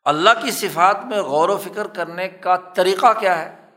[0.04, 3.70] اللہ کی صفات میں غور و فکر کرنے کا طریقہ کیا ہے؟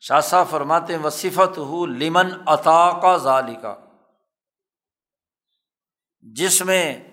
[0.00, 3.76] شاہ صاحب فرماتے وصفت ہو لمن عطا کا ظالی کا
[6.34, 7.10] جس میں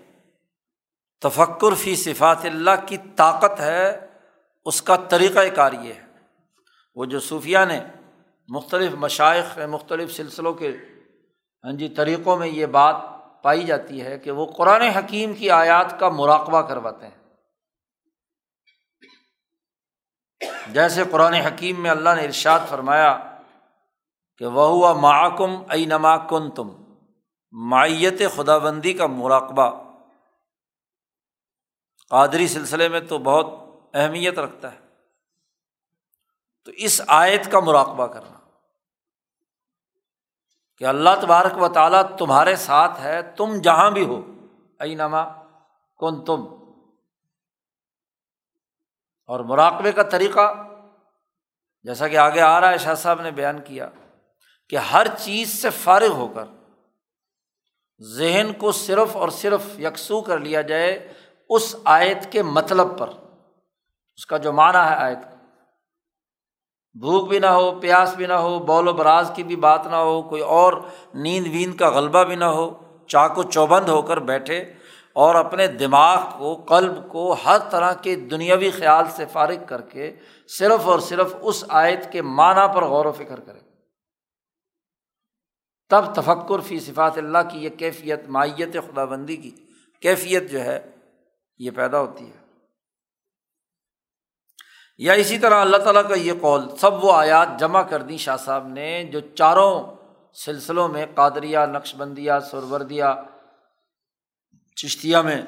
[1.21, 4.07] تفکر فی صفات اللہ کی طاقت ہے،
[4.65, 6.05] اس کا طریقۂ کار یہ ہے۔
[6.95, 7.79] وہ جو صوفیہ نے
[8.47, 10.77] مختلف مشائق مختلف سلسلوں کے
[11.63, 12.95] ہاں جی طریقوں میں یہ بات
[13.43, 17.25] پائی جاتی ہے کہ وہ قرآن حکیم کی آیات کا مراقبہ کرواتے ہیں۔
[20.67, 23.37] جیسے قرآن حکیم میں اللہ نے ارشاد فرمایا
[24.37, 26.84] کہ وہ ہوا معکم ائی نما کن تم
[27.57, 29.83] معیت خدا بندی کا مراقبہ۔
[32.09, 33.45] قادری سلسلے میں تو بہت
[33.93, 34.77] اہمیت رکھتا ہے۔
[36.65, 38.39] تو اس آیت کا مراقبہ کرنا۔
[40.77, 44.21] کہ اللہ تبارک و تعالیٰ تمہارے ساتھ ہے، تم جہاں بھی ہو
[44.79, 45.23] ائی نما
[45.97, 46.45] کن تم
[49.27, 50.53] اور مراقبے کا طریقہ،
[51.83, 53.89] جیسا کہ آگے آ رہا ہے، شاہ صاحب نے بیان کیا
[54.69, 56.64] کہ ہر چیز سے فارغ ہو کر
[58.01, 61.13] ذہن کو صرف اور صرف یکسو کر لیا جائے
[61.49, 63.09] اس آیت کے مطلب پر۔
[64.15, 65.35] اس کا جو معنی ہے آیت کا۔
[66.99, 69.95] بھوک بھی نہ ہو، پیاس بھی نہ ہو، بول و براز کی بھی بات نہ
[69.95, 70.73] ہو، کوئی اور
[71.13, 72.73] نیند ویند کا غلبہ بھی نہ ہو
[73.07, 74.73] چاق و چوبند ہو کر بیٹھے
[75.13, 80.15] اور اپنے دماغ کو، قلب کو ہر طرح کے دنیاوی خیال سے فارغ کر کے
[80.47, 83.64] صرف اور صرف اس آیت کے معنی پر غور و فکر کرے۔
[85.89, 89.51] تب تفکر فی صفات اللہ کی یہ کیفیت، مائیت خدا بندی کی۔
[90.01, 90.95] کیفیت جو ہے،
[91.57, 92.37] یہ پیدا ہوتی ہے۔
[94.97, 98.37] یا اسی طرح اللہ تعالیٰ کا یہ قول، سب وہ آیات جمع کر دی شاہ
[98.37, 99.95] صاحب نے جو چاروں
[100.33, 103.03] سلسلوں میں قادریہ نقش بندیہ سروردیہ
[104.75, 105.41] چشتیہ میں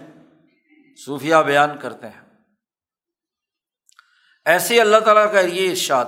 [1.06, 2.22] صوفیہ بیان کرتے ہیں۔
[4.46, 6.06] ایسے اللہ تعالیٰ کا یہ ارشاد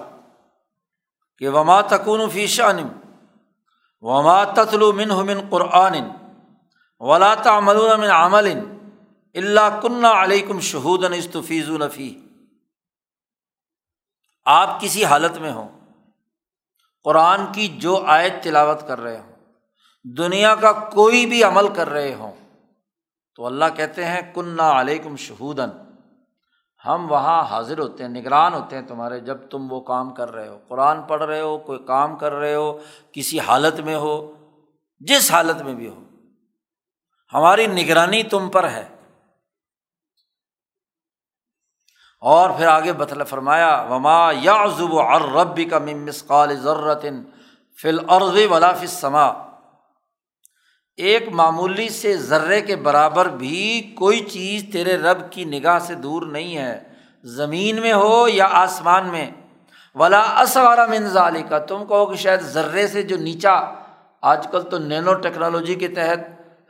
[1.38, 2.88] کہ وما تکون فی شانم
[4.04, 5.96] وما تتلو من من قرآن
[7.02, 8.48] ولا تعملون من عمل
[9.36, 12.10] اللہ کن علیکم شہودن استفیز الفی
[14.46, 15.68] آپ کسی حالت میں ہوں،
[17.06, 19.34] قرآن کی جو آیت تلاوت کر رہے ہوں،
[20.06, 22.32] دنیا کا کوئی بھی عمل کر رہے ہوں،
[23.36, 25.70] تو اللہ کہتے ہیں کنہ علیکم شہودن
[26.86, 30.48] ہم وہاں حاضر ہوتے ہیں، نگران ہوتے ہیں تمہارے جب تم وہ کام کر رہے
[30.48, 32.80] ہو۔ قرآن پڑھ رہے ہو، کوئی کام کر رہے ہو،
[33.12, 34.34] کسی حالت میں ہو،
[35.00, 36.04] جس حالت میں بھی ہو۔
[37.34, 38.90] ہماری نگرانی تم پر ہے۔
[42.22, 47.06] اور پھر آگے بتل فرمایا، وما یا زب اور ربی کا ممسقال ضرورت
[47.82, 49.49] فل عرض ولا سما
[51.00, 56.22] ایک معمولی سے ذرے کے برابر بھی کوئی چیز تیرے رب کی نگاہ سے دور
[56.22, 56.80] نہیں ہے۔
[57.24, 59.32] زمین میں ہو یا آسمان میں۔
[59.96, 63.62] ولا اصوارا منظالی کا تم کہو کہ شاید ذرے سے جو نیچا۔
[64.22, 66.20] آج کل تو نینو ٹیکنالوجی کے تحت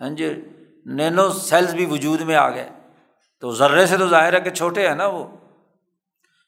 [0.01, 0.41] ہاں جی
[0.85, 2.69] نینو سیلز بھی وجود میں آ گئے۔
[3.41, 5.27] تو ذرے سے تو ظاہر ہے کہ چھوٹے ہیں نا وہ۔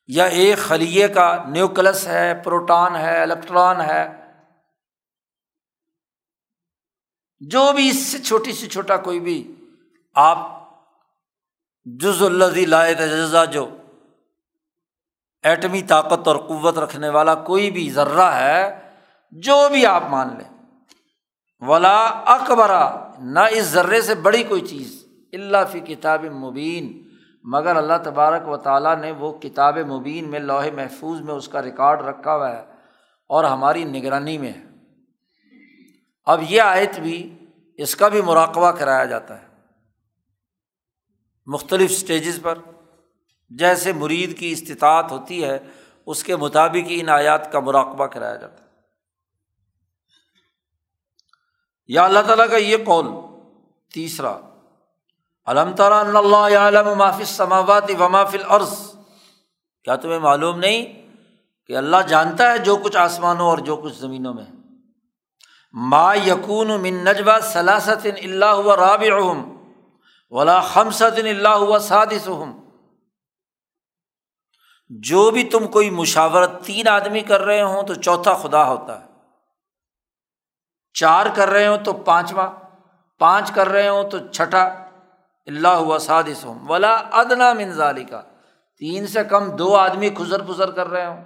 [0.07, 4.20] یا ایک خلیے کا نیوکلس ہے، پروٹان ہے، الیکٹران ہے۔
[7.49, 9.55] جو بھی اس سے چھوٹی سی چھوٹا کوئی بھی
[10.15, 10.37] آپ
[11.85, 13.77] جز الزی لائے تجزا جو
[15.43, 18.79] ایٹمی طاقت اور قوت رکھنے والا کوئی بھی ذرہ ہے،
[19.31, 20.65] جو بھی آپ مان لیں۔
[21.61, 27.09] ولا اکبرا نہ اس ذرے سے بڑی کوئی چیز اللہ فی کتاب مبین۔
[27.43, 31.61] مگر اللہ تبارک و تعالیٰ نے وہ کتاب مبین میں، لوہے محفوظ میں، اس کا
[31.61, 32.65] ریکارڈ رکھا ہوا ہے
[33.27, 34.70] اور ہماری نگرانی میں ہے۔
[36.25, 37.37] اب یہ آیت بھی
[37.77, 39.47] اس کا بھی مراقبہ کرایا جاتا ہے۔
[41.45, 42.57] مختلف اسٹیجز پر
[43.49, 45.59] جیسے مرید کی استطاعت ہوتی ہے،
[46.05, 48.69] اس کے مطابق ان آیات کا مراقبہ کرایا جاتا ہے۔
[51.87, 53.05] یا اللہ تعالیٰ کا یہ قول
[53.93, 54.39] تیسرا
[55.45, 58.73] علم تعالیٰ اللہ عالم معافی سماوات و مافل عرض
[59.83, 61.07] کیا تمہیں معلوم نہیں
[61.67, 64.60] کہ اللہ جانتا ہے جو کچھ آسمانوں اور جو کچھ زمینوں میں
[65.73, 69.57] ما یقون من نجبہ سلاست اللہ ہوا راب احم
[70.29, 72.29] ولا خمسط اللہ ہوا سادس
[74.89, 79.07] جو بھی تم کوئی مشاورت تین آدمی کر رہے ہوں تو چوتھا خدا ہوتا ہے۔
[80.93, 82.49] چار کر رہے ہوں تو پانچواں،
[83.19, 84.63] پانچ کر رہے ہوں تو چھٹا
[85.45, 88.21] اللہ ہوا سادس ہوں ولا ادنا منظالی کا
[88.77, 91.25] تین سے کم دو آدمی خزر پزر کر رہے ہوں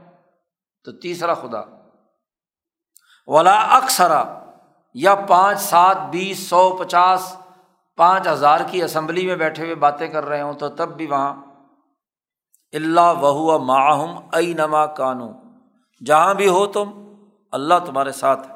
[0.84, 1.75] تو تیسرا خدا۔
[3.28, 4.40] ولا اکثرا
[4.94, 7.36] یا پانچ، سات، بیس، سو، پچاس،
[7.96, 11.46] پانچ ہزار کی اسمبلی میں بیٹھے ہوئے باتیں کر رہے ہوں تو تب بھی وہاں
[12.74, 15.32] اللہ وہ معاہم ائی نما کانو،
[16.06, 17.16] جہاں بھی ہو تم
[17.52, 18.48] اللہ تمہارے ساتھ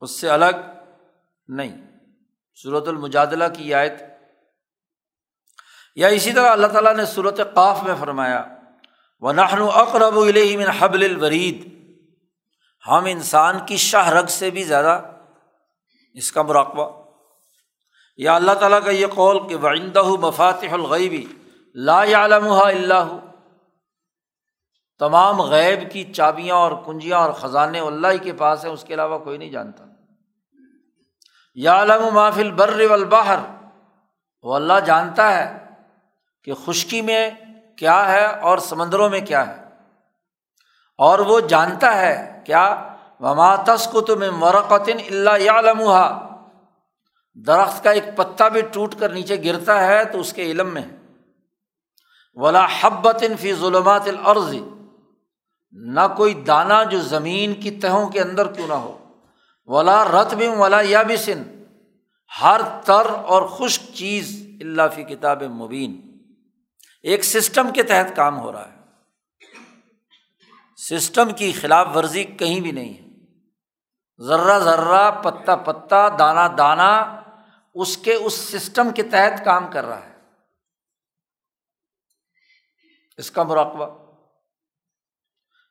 [0.00, 0.46] اس سے الگ
[1.48, 1.86] نہیں۔
[2.62, 4.02] صورت المجادلہ کی آیت۔
[5.96, 8.44] یا اسی طرح اللہ تعالیٰ نے صورت قاف میں فرمایا
[9.20, 10.14] و نخن اقرب
[10.58, 11.79] من حبل الورید۔
[12.88, 15.02] ہم انسان کی شاہ رگ سے بھی زیادہ
[16.14, 17.02] اس کا مراقبہ۔
[18.16, 21.26] یا اللہ تعالیٰ کا یہ قول کہ وعندہ مفاتح الغیبی
[21.74, 23.18] لا علم اللہ
[24.98, 29.18] تمام غیب کی چابیاں اور کنجیاں اور خزانے اللہ کے پاس ہیں، اس کے علاوہ
[29.18, 29.84] کوئی نہیں جانتا۔
[31.54, 33.38] یا علم محفل بر والبحر۔
[34.42, 35.66] وہ اللہ جانتا ہے
[36.44, 37.30] کہ خشکی میں
[37.78, 39.69] کیا ہے اور سمندروں میں کیا ہے۔
[41.00, 43.56] اور وہ جانتا ہے، کیا؟ وما
[43.92, 46.26] کو تم مرقطن اللہ یا لمحہ
[47.46, 50.82] درخت کا ایک پتا بھی ٹوٹ کر نیچے گرتا ہے تو اس کے علم میں۔
[52.34, 54.54] ولا حبت فی ظلمات العرض
[55.72, 58.98] نہ کوئی دانہ جو زمین کی تہوں کے اندر کیوں نہ ہو۔
[59.66, 61.42] ولا رت بم ولا یا بسن
[62.42, 66.00] ہر تر اور خشک چیز اللہ فی کتاب مبین
[67.02, 68.79] ایک سسٹم کے تحت کام ہو رہا ہے۔
[70.88, 73.08] سسٹم کی خلاف ورزی کہیں بھی نہیں ہے۔
[74.24, 77.20] ذرہ ذرہ، پتا پتا، دانا دانا
[77.74, 80.16] اس کے اس سسٹم کے تحت کام کر رہا ہے۔
[83.16, 84.10] اس کا مراقبہ۔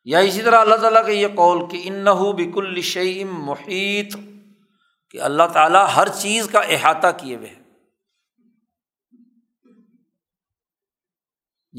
[0.05, 2.07] یا اسی طرح اللہ تعالیٰ کا یہ قول کہ ان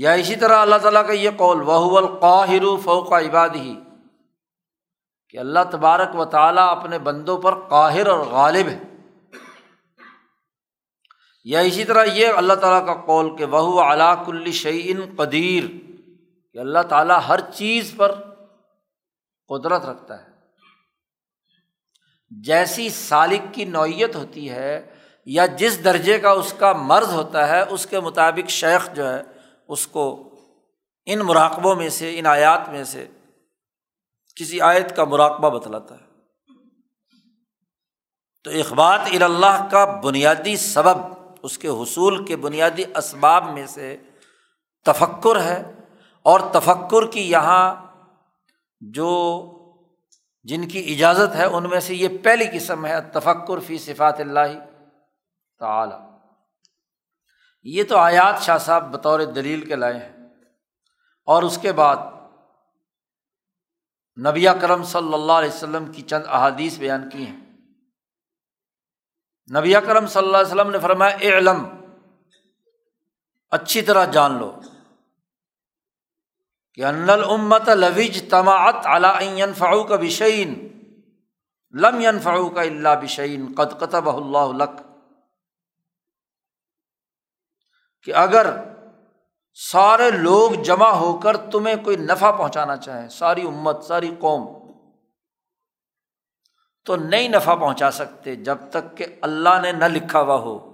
[0.01, 3.77] یا اسی طرح اللہ تعالیٰ کا یہ قول وہ القاہر فوق عباد ہی
[5.29, 8.79] کہ اللہ تبارک و تعالیٰ اپنے بندوں پر قاہر اور غالب ہے۔
[11.45, 15.65] یا اسی طرح یہ اللہ تعالیٰ کا قول کہ وہ علاق الشعین قدیر
[16.53, 18.15] کہ اللہ تعالیٰ ہر چیز پر
[19.49, 20.29] قدرت رکھتا ہے۔
[22.31, 24.95] جیسی سالک کی نوعیت ہوتی ہے
[25.27, 29.40] یا جس درجے کا اس کا مرض ہوتا ہے، اس کے مطابق شیخ جو ہے
[29.71, 30.31] اس کو
[31.07, 33.09] ان مراقبوں میں سے، ان آیات میں سے
[34.37, 36.05] کسی آیت کا مراقبہ بتلاتا ہے۔
[38.45, 40.99] تو اخبات اللہ کا بنیادی سبب،
[41.43, 43.97] اس کے حصول کے بنیادی اسباب میں سے
[44.85, 45.73] تفکر ہے۔
[46.23, 47.87] اور تفکر کی یہاں
[48.81, 49.47] جو
[50.43, 54.65] جن کی اجازت ہے، ان میں سے یہ پہلی قسم ہے، تفکر فی صفات اللہ
[55.59, 56.10] تعالی۔
[57.63, 60.29] یہ تو آیات شاہ صاحب بطور دلیل کے لائے ہیں۔
[61.25, 61.97] اور اس کے بعد
[64.27, 67.41] نبی کرم صلی اللہ علیہ وسلم کی چند احادیث بیان کی ہیں۔
[69.59, 71.69] نبی کرم صلی اللہ علیہ وسلم نے فرمایا اے علم
[73.51, 74.61] اچھی طرح جان لو
[76.75, 79.19] کہ ان الامت لویج تماعت علا
[79.57, 80.69] فعو کا بشعین
[81.81, 84.90] لم فعو کا اللہ بشعین قد قطب اللہ لک۔
[88.03, 88.57] کہ اگر
[89.55, 94.61] سارے لوگ جمع ہو کر تمہیں کوئی نفع پہنچانا چاہیں ساری امت، ساری قوم،
[96.85, 100.71] تو نہیں نفع پہنچا سکتے جب تک کہ اللہ نے نہ لکھا ہوا ہو۔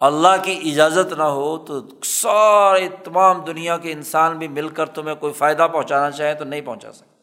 [0.00, 5.14] اللہ کی اجازت نہ ہو تو سارے تمام دنیا کے انسان بھی مل کر تمہیں
[5.14, 7.20] کوئی فائدہ پہنچانا چاہیں تو نہیں پہنچا سکتے۔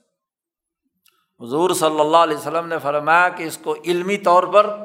[1.46, 4.76] حضور صلی اللہ علیہ وسلم نے فرمایا کہ اس کو علمی طور پر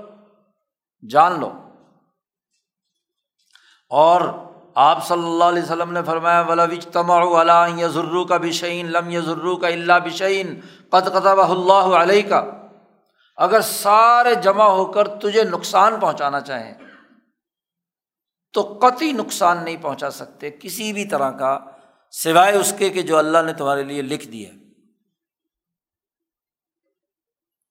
[1.08, 1.52] جان لو۔
[3.92, 4.20] اور
[4.74, 7.18] آپ صلی اللہ علیہ وسلم نے فرمایا ولا تما
[7.76, 12.44] یا ضرو کا بشعین لم یا ضرو کا اللہ بشعین قط قطب اللہ علیہ کا
[13.38, 16.72] اگر سارے جمع ہو کر تجھے نقصان پہنچانا چاہیں،
[18.54, 21.58] تو قطعی نقصان نہیں پہنچا سکتے کسی بھی طرح کا،
[22.14, 24.50] سوائے اس کے کہ جو اللہ نے تمہارے لیے لکھ دیا۔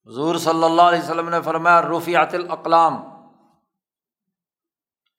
[0.08, 3.02] حضور صلی اللہ علیہ وسلم نے فرمایا رفیعت الاقلام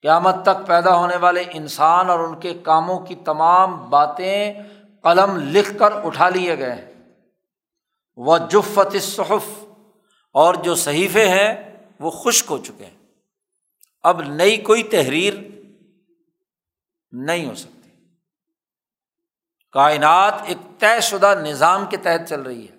[0.04, 4.54] قیامت تک پیدا ہونے والے انسان اور ان کے کاموں کی تمام باتیں
[5.02, 6.92] قلم لکھ کر اٹھا لیے گئے ہیں۔
[8.16, 9.64] وہ جفت صحف
[10.32, 13.06] اور جو صحیفے ہیں وہ خشک ہو چکے ہیں۔
[14.02, 15.34] اب نئی کوئی تحریر
[17.12, 17.90] نہیں ہو سکتی۔
[19.72, 22.76] کائنات ایک طے شدہ نظام کے تحت چل رہی ہے۔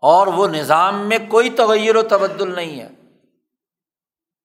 [0.00, 2.88] اور وہ نظام میں کوئی تغیر و تبدل نہیں ہے۔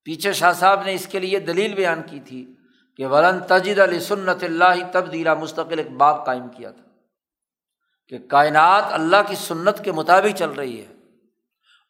[0.08, 2.54] پیچھے شاہ صاحب نے اس کے لیے دلیل بیان کی تھی
[2.98, 6.84] کہ ورن تجد علی سنت اللہ تبدیلا، مستقل ایک باب قائم کیا تھا
[8.08, 10.94] کہ کائنات اللہ کی سنت کے مطابق چل رہی ہے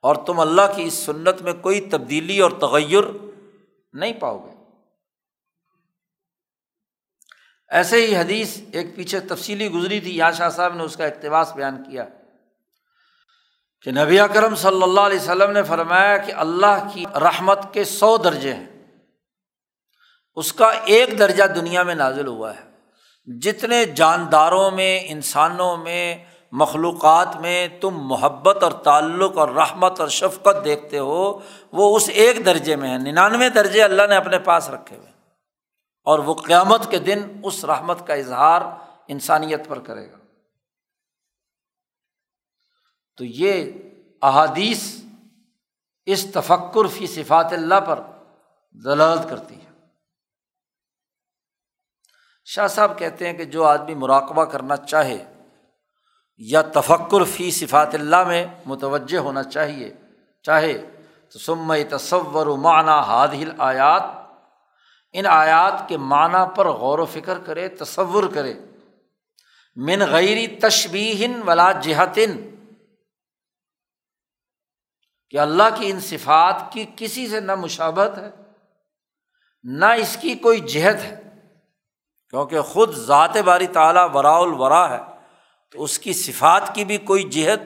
[0.01, 3.03] اور تم اللہ کی اس سنت میں کوئی تبدیلی اور تغیر
[3.93, 4.51] نہیں پاؤ گے۔
[7.69, 11.53] ایسے ہی حدیث ایک پیچھے تفصیلی گزری تھی یا شاہ صاحب نے اس کا اقتباس
[11.55, 12.05] بیان کیا۔
[13.81, 18.17] کہ نبی اکرم صلی اللہ علیہ وسلم نے فرمایا کہ اللہ کی رحمت کے سو
[18.17, 18.85] درجے ہیں۔
[20.35, 22.67] اس کا ایک درجہ دنیا میں نازل ہوا ہے۔
[23.39, 26.17] جتنے جانداروں میں، انسانوں میں،
[26.51, 31.39] مخلوقات میں تم محبت اور تعلق اور رحمت اور شفقت دیکھتے ہو،
[31.71, 35.11] وہ اس ایک درجے میں ہے ننانوے درجے اللہ نے اپنے پاس رکھے ہوئے۔
[36.03, 38.61] اور وہ قیامت کے دن اس رحمت کا اظہار
[39.07, 40.17] انسانیت پر کرے گا۔
[43.17, 43.71] تو یہ
[44.21, 45.03] احادیث
[46.05, 47.99] اس تفکر فی صفات اللہ پر
[48.85, 49.65] دلالت کرتی ہے
[52.45, 55.23] شاہ صاحب کہتے ہیں کہ جو آدمی مراقبہ کرنا چاہے
[56.41, 59.93] یا تفکر فی صفات اللہ میں متوجہ ہونا چاہیے،
[60.45, 60.73] چاہے
[61.29, 64.03] تو سم تصور و معنی حادل آیات
[65.11, 68.53] ان آیات کے معنی پر غور و فکر کرے، تصور کرے۔
[69.75, 72.56] من غیری تشبیہن ولا جہتن
[75.29, 78.31] کہ اللہ کی ان صفات کی کسی سے نہ مشابت ہے،
[79.63, 81.21] نہ اس کی کوئی جہت ہے۔
[82.29, 85.03] کیونکہ خود ذات باری تعالیٰ ورا الورا ہے،
[85.71, 87.59] تو اس کی صفات کی بھی کوئی جہت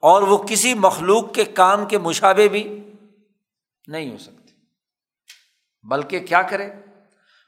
[0.00, 2.92] اور وہ کسی مخلوق کے کام کے مشابے بھی
[3.88, 4.54] نہیں ہو سکتی۔
[5.82, 6.72] بلکہ کیا کرے؟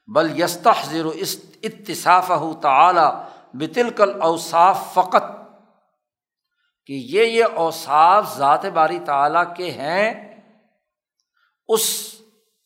[0.07, 1.05] بل یستحضر
[1.63, 2.29] اتصاف
[2.63, 5.40] تعلیٰ بتل کل اوصاف فقط۔
[6.91, 10.37] کہ یہ یہ اوصاف ذات باری تعالیٰ کے ہیں،
[11.69, 12.15] اس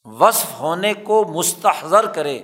[0.05, 2.43] وصف ہونے کو مستحضر کرے۔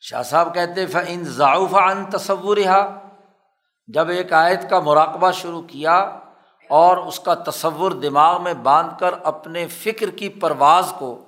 [0.00, 2.56] شاہ صاحب کہتے فن ضعف ان تصور
[3.86, 5.98] جب ایک آیت کا مراقبہ شروع کیا
[6.70, 11.24] اور اس کا تصور دماغ میں باندھ کر اپنے فکر کی پرواز کو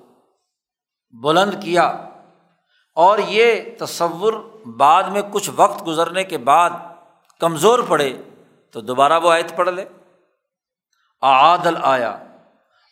[1.11, 2.09] بلند کیا
[2.95, 4.33] اور یہ تصور
[4.65, 6.69] بعد میں کچھ وقت گزرنے کے بعد
[7.39, 8.13] کمزور پڑے
[8.71, 9.85] تو دوبارہ وہ آیت پڑھ لے۔
[11.21, 12.17] عادل آیا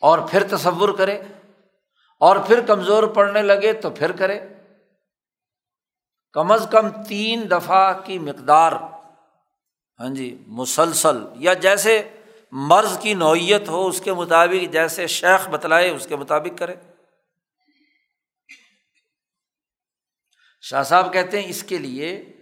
[0.02, 1.22] اور پھر تصور کرے۔
[2.20, 4.39] اور پھر کمزور پڑنے لگے تو پھر کرے۔
[6.34, 8.72] کم از کم تین دفعہ کی مقدار۔
[10.00, 12.10] ہاں جی مسلسل۔ یا جیسے
[12.52, 16.76] مرض کی نوعیت ہو، اس کے مطابق جیسے شیخ بتلائے، اس کے مطابق کرے۔
[20.62, 22.34] شاہ صاحب کہتے ہیں اس کے لیے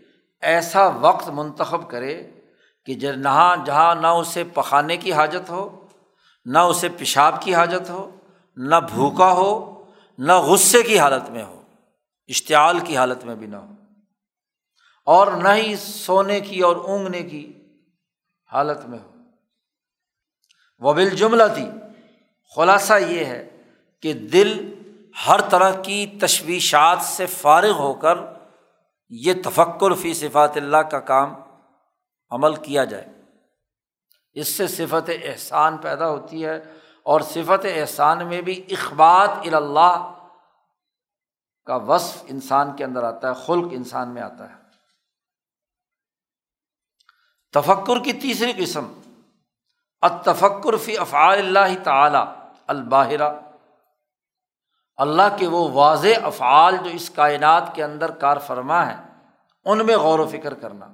[0.42, 2.32] ایسا وقت منتخب کرے
[2.86, 5.88] کہ جہاں جہاں نہ اسے پخانے کی حاجت ہو،
[6.46, 8.16] نہ اسے پیشاب کی حاجت ہو،
[8.56, 9.84] نہ بھوکا ہو،
[10.18, 11.62] نہ غصے کی حالت میں ہو،
[12.28, 13.72] اشتعال کی حالت میں بھی نہ ہو۔
[15.06, 17.54] اور نہ ہی سونے کی اور اونگنے کی
[18.54, 19.14] حالت میں ہو۔
[20.80, 21.70] وبل جملہ تھی،
[22.56, 23.62] خلاصہ یہ ہے
[24.02, 24.74] کہ دل
[25.28, 28.18] ہر طرح کی تشویشات سے فارغ ہو کر
[29.10, 31.34] یہ تفکر فی صفات اللہ کا کام
[32.30, 33.06] عمل کیا جائے۔
[34.34, 36.56] اس سے صفت احسان پیدا ہوتی ہے
[37.04, 40.14] اور صفت احسان میں بھی اخبات اللہ
[41.66, 44.56] کا وصف انسان کے اندر آتا ہے، خلق انسان میں آتا ہے۔
[47.54, 48.94] تفکر کی تیسری قسم
[50.02, 53.34] اتفکر فی افعال اللہ تعالی الباہرہ۔
[54.98, 58.96] اللہ کے وہ واضح افعال جو اس کائنات کے اندر کار فرما ہے
[59.66, 60.88] ان میں غور و فکر کرنا۔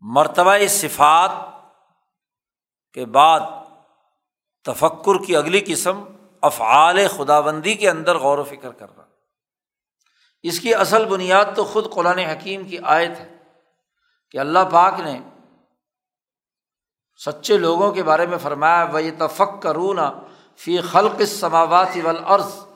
[0.00, 1.30] مرتبہ صفات
[2.92, 3.40] کے بعد
[4.64, 6.04] تفکر کی اگلی قسم،
[6.40, 9.02] افعال خدا بندی کے اندر غور و فکر کرنا۔
[10.42, 13.36] اس کی اصل بنیاد تو خود قرآن حکیم کی آیت ہے
[14.30, 15.20] کہ اللہ پاک نے
[17.24, 19.98] سچے لوگوں کے بارے میں فرمایا وہ تفق کرون
[20.56, 22.66] فی خلق سماوات والارض۔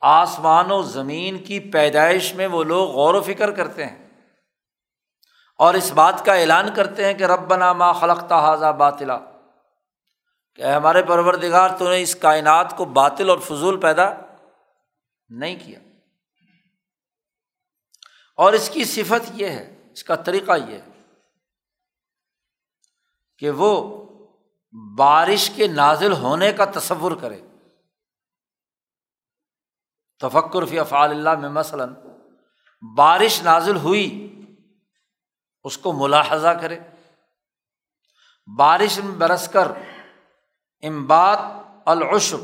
[0.00, 4.08] آسمان و زمین کی پیدائش میں وہ لوگ غور و فکر کرتے ہیں۔
[5.58, 9.18] اور اس بات کا اعلان کرتے ہیں کہ رب نامہ خلق تحاظہ باطلا۔
[10.54, 14.14] کہ ہمارے پروردگار تو نے اس کائنات کو باطل اور فضول پیدا
[15.28, 15.78] نہیں کیا۔
[18.36, 21.02] اور اس کی صفت یہ ہے، اس کا طریقہ یہ ہے
[23.38, 23.97] کہ وہ
[24.72, 27.40] بارش کے نازل ہونے کا تصور کرے۔
[30.20, 31.94] تفکر فی افعال اللہ میں مثلاً
[32.96, 34.34] بارش نازل ہوئی،
[35.64, 36.78] اس کو ملاحظہ کرے۔
[38.58, 39.68] بارش میں برس کر
[40.82, 41.36] امباد
[41.86, 42.38] العشب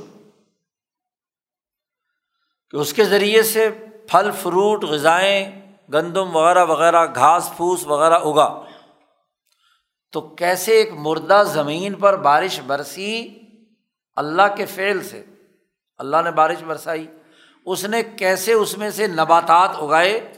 [2.71, 3.71] کہ اس کے ذریعے سے
[4.11, 8.64] پھل، فروٹ، غذائیں، گندم وغیرہ وغیرہ، گھاس پھوس وغیرہ اگا۔
[10.15, 13.41] تو کیسے ایک مردہ زمین پر بارش برسی
[14.17, 15.25] اللہ کے فعل سے؟
[15.99, 17.07] اللہ نے بارش برسائی۔
[17.67, 20.33] اس نے کیسے اس میں سے نباتات اگائے؟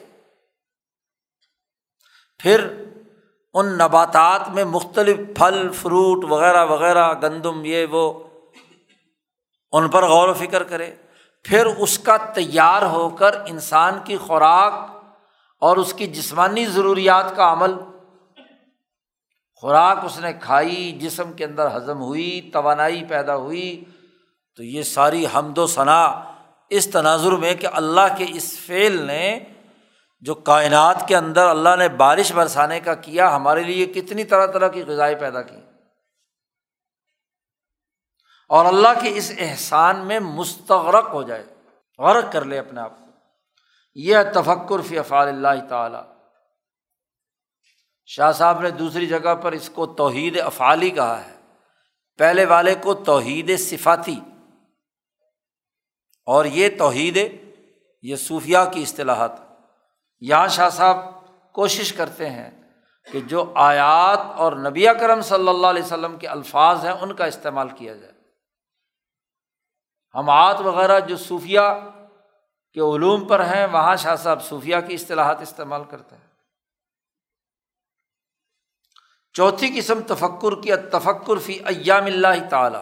[2.38, 2.84] پھر
[3.54, 8.24] ان نباتات میں مختلف پھل، فروٹ وغیرہ وغیرہ، گندم، یہ وہ
[9.72, 10.94] ان پر غور و فکر کرے۔
[11.44, 14.72] پھر اس کا تیار ہو کر انسان کی خوراک
[15.60, 17.72] اور اس کی جسمانی ضروریات کا عمل
[19.60, 23.84] خوراک اس نے کھائی، جسم کے اندر ہضم ہوئی، توانائی پیدا ہوئی،
[24.56, 26.10] تو یہ ساری حمد و ثناء
[26.70, 29.38] اس تناظر میں کہ اللہ کے اس فعل نے
[30.20, 34.68] جو کائنات کے اندر اللہ نے بارش برسانے کا کیا، ہمارے لیے کتنی طرح طرح
[34.68, 35.56] کی غذائیں پیدا کی
[38.48, 41.44] اور اللہ کے اس احسان میں مستغرق ہو جائے،
[41.98, 43.04] غرق کر لے اپنے آپ کو۔
[43.94, 46.15] یہ تفکر فی افعال اللہ تعالی۔
[48.06, 51.36] شاہ صاحب نے دوسری جگہ پر اس کو توحید افعالی کہا ہے۔
[52.18, 54.20] پہلے والے کو توحید صفاتی۔
[56.26, 57.18] اور یہ توحید
[58.02, 59.32] یہ صوفیہ کی اصطلاحات۔
[60.20, 60.96] یہاں شاہ صاحب
[61.52, 62.50] کوشش کرتے ہیں
[63.12, 67.24] کہ جو آیات اور نبی کرم صلی اللہ علیہ وسلم کے الفاظ ہیں، ان کا
[67.24, 68.12] استعمال کیا جائے۔
[70.14, 71.60] ہم آت وغیرہ جو صوفیہ
[72.72, 76.35] کے علوم پر ہیں، وہاں شاہ صاحب صوفیہ کی اصطلاحات استعمال کرتے ہیں۔
[79.36, 82.78] چوتھی قسم تفکر کی تفکر فی ایام اللہ تعالی۔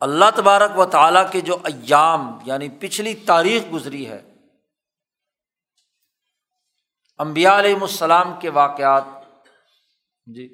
[0.00, 4.20] اللہ تبارک و تعالیٰ کے جو ایام یعنی پچھلی تاریخ گزری ہے
[7.18, 9.04] امبیا علیہم السلام کے واقعات
[10.26, 10.48] جی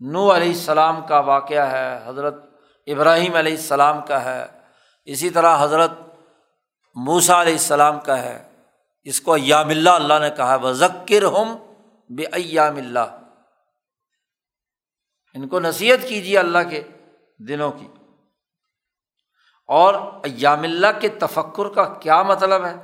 [0.00, 2.34] نو علیہ السلام کا واقعہ ہے، حضرت
[2.86, 4.46] ابراہیم علیہ السلام کا ہے،
[5.04, 5.90] اسی طرح حضرت
[6.96, 8.50] موسا علیہ السلام کا ہے۔
[9.02, 11.56] اس کو ایام اللہ اللہ نے کہا وہ ذکر ہم
[12.16, 13.16] بے ایام اللہ۔
[15.34, 16.82] ان کو نصیحت کیجیے اللہ کے
[17.48, 17.88] دنوں کی۔
[19.66, 19.94] اور
[20.24, 22.74] ایام اللہ کے تفکر کا کیا مطلب ہے؟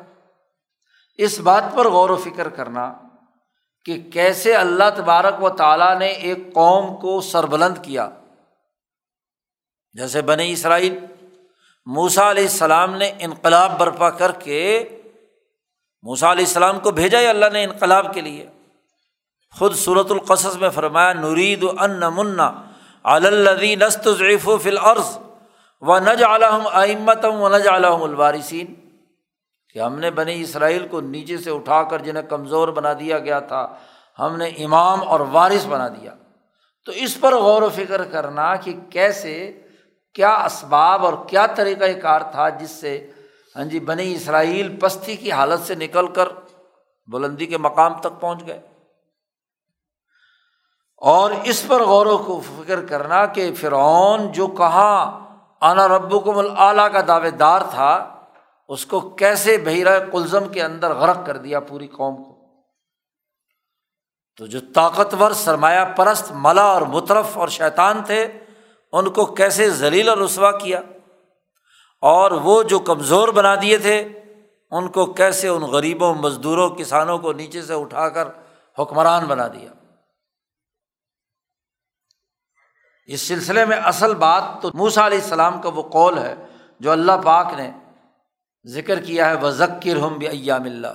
[1.15, 2.95] اس بات پر غور و فکر کرنا
[3.85, 8.11] کہ کیسے اللہ تبارک و تعالیٰ نے ایک قوم کو سربلند کیا۔
[9.93, 10.99] جیسے بنی اسرائیل
[11.87, 14.89] موسا علیہ السلام نے انقلاب برپا کر کے
[16.03, 18.49] موسا علیہ السلام کو بھیجا ہی اللہ نے انقلاب کے لیے؟
[19.53, 22.53] خود صورت القصص میں فرمایا نورید ان منا
[23.05, 25.19] علدی نست ضعیف و فل عرض
[25.81, 27.09] و نج عالم
[27.43, 28.75] و نج عالم الوارثین
[29.69, 33.41] کہ ہم نے بنی اسرائیل کو نیچے سے اٹھا کر جنہیں کمزور بنا دیا گیا
[33.41, 33.75] تھا،
[34.19, 36.15] ہم نے امام اور وارث بنا دیا۔
[36.85, 39.63] تو اس پر غور و فکر کرنا کہ کیسے،
[40.15, 43.11] کیا اسباب اور کیا طریقۂ کار تھا جس سے
[43.57, 46.29] ہاں جی بنی اسرائیل پستی کی حالت سے نکل کر
[47.07, 48.61] بلندی کے مقام تک پہنچ گئے۔
[50.97, 55.27] اور اس پر غور و فکر کرنا کہ فرعون جو کہاں
[55.61, 58.21] آنا رب کو اعلیٰ کا دعوے دار تھا،
[58.69, 62.37] اس کو کیسے بحیرہ کلزم کے اندر غرق کر دیا پوری قوم کو۔
[64.37, 68.29] تو جو طاقتور، سرمایہ پرست، ملا اور مترف اور شیطان تھے،
[68.93, 70.81] ان کو کیسے ذلیل اور رسوا کیا؟
[72.01, 74.09] اور وہ جو کمزور بنا دیے تھے،
[74.71, 78.29] ان کو کیسے ان غریبوں، مزدوروں، کسانوں کو نیچے سے اٹھا کر
[78.79, 79.71] حکمران بنا دیا؟
[83.07, 86.35] اس سلسلے میں اصل بات تو موسا علیہ السلام کا وہ قول ہے
[86.81, 87.71] جو اللہ پاک نے
[88.65, 90.95] ذکر کیا ہے وہ ذکر ہم بھی ایام اللہ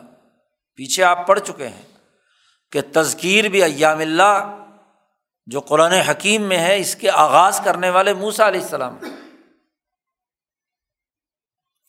[0.75, 1.81] پیچھے آپ پڑھ چکے ہیں
[2.71, 4.57] کہ تذکیر بھی ایام اللہ
[5.45, 8.97] جو قرآن حکیم میں ہے، اس کے آغاز کرنے والے موسا علیہ السلام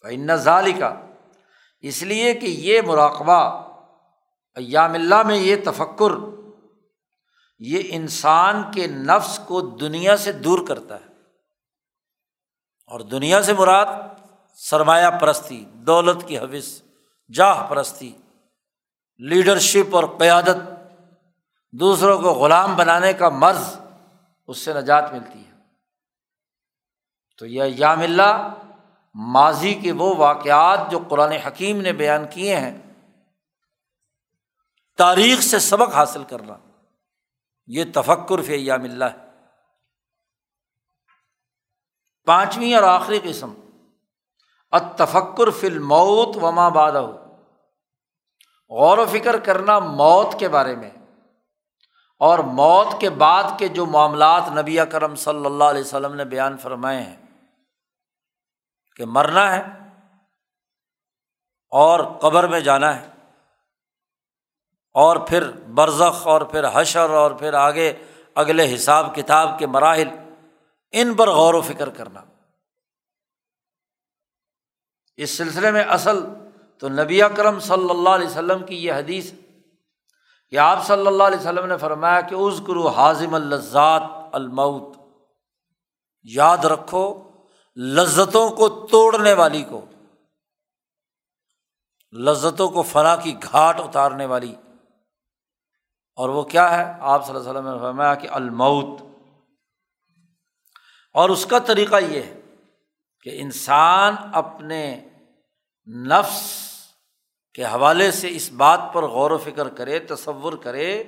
[0.02, 0.94] فن ظالی کا
[1.80, 3.66] اس لیے کہ یہ مراقبہ
[4.54, 6.10] ایام اللہ میں یہ تفکر
[7.64, 11.06] یہ انسان کے نفس کو دنیا سے دور کرتا ہے۔
[12.86, 13.86] اور دنیا سے مراد
[14.54, 16.82] سرمایہ پرستی، دولت کی حوث،
[17.34, 18.16] جاہ پرستی،
[19.18, 20.56] لیڈرشپ اور قیادت،
[21.72, 23.78] دوسروں کو غلام بنانے کا مرض
[24.46, 25.52] اس سے نجات ملتی ہے۔
[27.38, 28.54] تو یہ یام اللہ
[29.14, 32.78] ماضی کے وہ واقعات جو قرآن حکیم نے بیان کیے ہیں،
[34.96, 36.54] تاریخ سے سبق حاصل کرنا۔
[37.66, 39.30] یہ تفکر فی یام اللہ۔ ہے
[42.26, 43.54] پانچویں اور آخری قسم
[44.70, 46.92] اتفکر فل موت وما باد
[48.70, 50.90] غور و فکر کرنا موت کے بارے میں۔
[52.18, 56.56] اور موت کے بعد کے جو معاملات نبی کرم صلی اللہ علیہ وسلم نے بیان
[56.56, 57.16] فرمائے ہیں،
[58.96, 59.62] کہ مرنا ہے
[61.72, 63.11] اور قبر میں جانا ہے۔
[64.94, 67.92] اور پھر برزخ اور پھر حشر اور پھر آگے
[68.36, 70.08] اگلے حساب کتاب کے مراحل،
[70.94, 72.20] ان پر غور و فکر کرنا۔
[75.18, 76.20] اس سلسلے میں اصل
[76.82, 79.32] تو نبی اکرم صلی اللہ علیہ وسلم کی یہ حدیث،
[80.52, 84.96] کہ آپ صلی اللہ علیہ وسلم نے فرمایا کہ اس گرو حاضم الزات المعت
[86.24, 87.04] یاد رکھو،
[87.76, 89.80] لذتوں کو توڑنے والی کو،
[92.12, 94.54] لذتوں کو فلاں کی گھاٹ اتارنے والی۔
[96.16, 99.00] اور وہ کیا ہے؟ آپ صلی اللہ علیہ وسلم نے فرمایا کہ الموت۔
[101.14, 102.40] اور اس کا طریقہ یہ ہے
[103.22, 105.08] کہ انسان اپنے
[105.88, 106.68] نفس
[107.54, 111.04] کے حوالے سے اس بات پر غور و فکر کرے، تصور کرے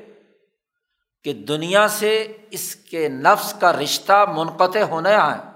[1.24, 5.50] کہ دنیا سے اس کے نفس کا رشتہ منقطع ہونا ہے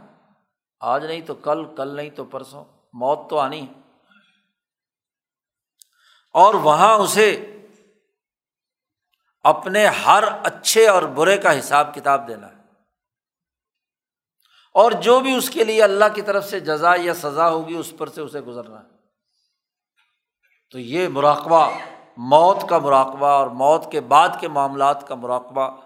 [0.80, 3.80] آج نہیں تو کل کل نہیں تو پرسوں۔ موت تو آنی ہے۔
[6.32, 7.47] اور وہاں اسے
[9.48, 12.58] اپنے ہر اچھے اور برے کا حساب کتاب دینا ہے۔
[14.74, 17.94] اور جو بھی اس کے لیے اللہ کی طرف سے جزا یا سزا ہوگی، اس
[17.98, 18.98] پر سے اسے گزرنا ہے۔
[20.70, 21.70] تو یہ مراقبہ،
[22.16, 25.76] موت کا مراقبہ اور موت کے بعد کے معاملات کا مراقبہ،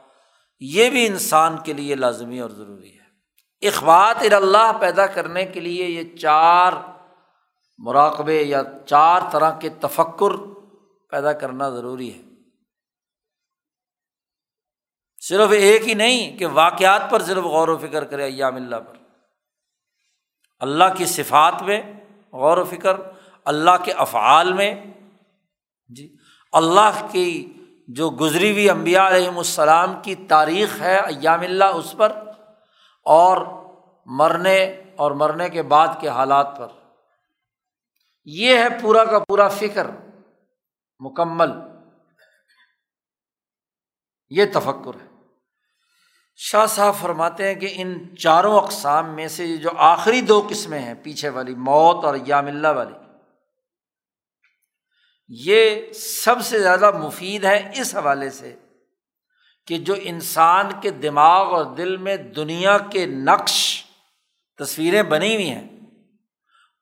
[0.60, 3.02] یہ بھی انسان کے لیے لازمی اور ضروری ہے۔
[3.68, 6.72] اخبات اللہ پیدا کرنے کے لیے یہ چار
[7.78, 10.36] مراقبے یا چار طرح کے تفکر
[11.10, 12.31] پیدا کرنا ضروری ہے۔
[15.28, 18.96] صرف ایک ہی نہیں کہ واقعات پر صرف غور و فکر کرے ایام اللہ پر۔
[20.60, 21.82] اللہ کی صفات میں
[22.32, 22.96] غور و فکر،
[23.44, 24.74] اللہ کے افعال میں۔
[25.88, 26.16] جی
[26.52, 27.52] اللہ کی
[27.88, 32.12] جو گزری ہوئی امبیا علیہم السلام کی تاریخ ہے ایام اللہ اس پر
[33.04, 33.46] اور
[34.06, 36.68] مرنے اور مرنے کے بعد کے حالات پر۔
[38.24, 39.86] یہ ہے پورا کا پورا فکر،
[41.00, 41.50] مکمل۔
[44.30, 45.11] یہ تفکر ہے۔
[46.36, 50.94] شاہ صاحب فرماتے ہیں کہ ان چاروں اقسام میں سے جو آخری دو قسمیں ہیں،
[51.02, 52.94] پیچھے والی موت اور یام اللہ والی،
[55.30, 58.54] یہ سب سے زیادہ مفید ہے اس حوالے سے
[59.66, 63.84] کہ جو انسان کے دماغ اور دل میں دنیا کے نقش،
[64.58, 65.68] تصویریں بنی ہوئی ہیں،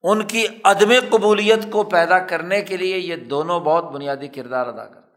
[0.03, 4.85] ان کی عدم قبولیت کو پیدا کرنے کے لیے یہ دونوں بہت بنیادی کردار ادا
[4.85, 5.11] کرتے ہیں۔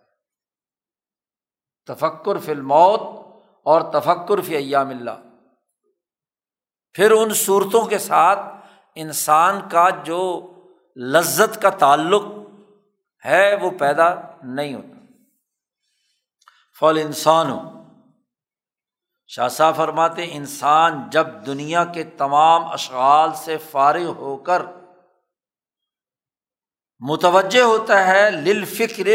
[1.87, 3.22] تفکر فی الموت
[3.63, 5.11] اور تفکر فی ایام اللہ۔
[6.93, 8.39] پھر ان صورتوں کے ساتھ
[8.95, 10.51] انسان کا جو
[10.97, 12.23] لذت کا تعلق
[13.25, 14.93] ہے وہ پیدا نہیں ہوتا۔
[16.79, 17.59] فل انسان ہو
[19.27, 24.61] شاہ فرماتے انسان جب دنیا کے تمام اشغال سے فارغ ہو کر
[26.99, 29.07] متوجہ ہوتا ہے لل فکر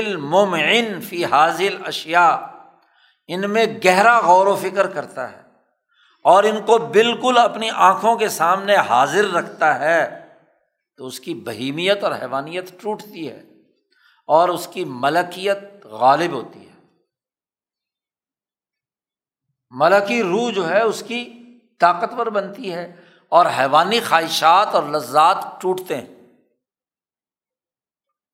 [1.09, 2.48] فی حاضل اشیا
[3.29, 5.43] ان میں گہرا غور و فکر کرتا ہے
[6.25, 10.29] اور ان کو بالکل اپنی آنکھوں کے سامنے حاضر رکھتا ہے،
[10.97, 13.45] تو اس کی بہیمیت اور حیوانیت ٹوٹتی ہے
[14.27, 16.73] اور اس کی ملکیت غالب ہوتی ہے۔
[19.71, 21.35] ملکی روح جو ہے، اس کی
[21.81, 22.97] طاقتور بنتی ہے
[23.29, 26.09] اور حیوانی خواہشات اور لذات ٹوٹتے ہیں۔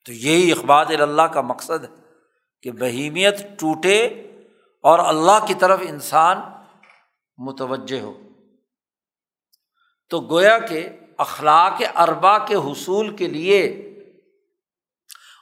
[0.04, 2.00] تو یہی اقبال اللہ کا مقصد ہے
[2.62, 4.30] کہ بہیمیت ٹوٹے
[4.84, 6.40] اور اللہ کی طرف انسان
[7.38, 8.18] متوجہ ہو۔
[10.10, 13.66] تو گویا کہ اخلاق اربا کے حصول کے لیے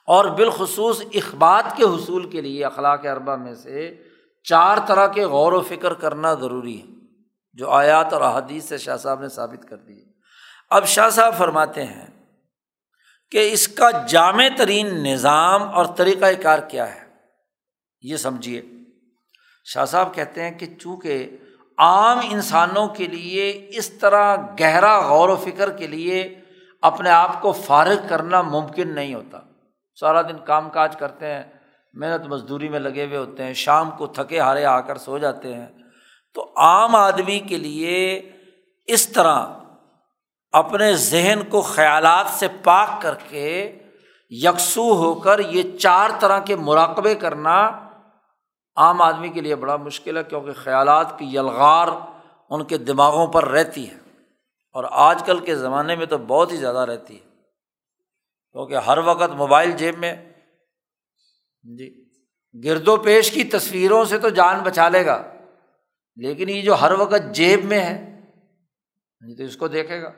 [0.07, 4.03] اور بالخصوص اخبات کے حصول کے لیے اخلاق اربا میں سے
[4.45, 6.87] چار طرح کے غور و فکر کرنا ضروری ہے،
[7.53, 10.05] جو آیات اور احادیث سے شاہ صاحب نے ثابت کر دی۔
[10.71, 12.07] اب شاہ صاحب فرماتے ہیں
[13.31, 17.09] کہ اس کا جامع ترین نظام اور طریقۂ کار کیا ہے،
[18.01, 18.63] یہ سمجھیے۔
[19.65, 21.37] شاہ صاحب کہتے ہیں کہ چونکہ
[21.79, 26.41] عام انسانوں کے لیے اس طرح گہرا غور و فکر کے لیے
[26.83, 29.39] اپنے آپ کو فارغ کرنا ممکن نہیں ہوتا۔
[30.01, 31.43] سارا دن کام کاج کرتے ہیں،
[31.93, 35.55] محنت مزدوری میں لگے ہوئے ہوتے ہیں، شام کو تھکے ہارے آ کر سو جاتے
[35.55, 35.67] ہیں۔
[36.35, 38.31] تو عام آدمی کے لیے
[38.87, 39.47] اس طرح
[40.53, 43.79] اپنے ذہن کو خیالات سے پاک کر کے
[44.31, 47.82] یکسو ہو کر یہ چار طرح کے مراقبے کرنا
[48.77, 51.89] عام آدمی کے لیے بڑا مشکل ہے کیونکہ خیالات کی یلغار
[52.51, 53.97] ان کے دماغوں پر رہتی ہے
[54.73, 57.29] اور آج کل کے زمانے میں تو بہت ہی زیادہ رہتی ہے
[58.53, 60.33] کیونکہ ہر وقت موبائل جیب میں
[61.79, 62.05] جی
[62.65, 65.23] گرد و پیش کی تصویروں سے تو جان بچا لے گا،
[66.17, 68.21] لیکن یہ جو ہر وقت جیب میں ہے
[69.37, 70.13] تو اس کو دیکھے گا۔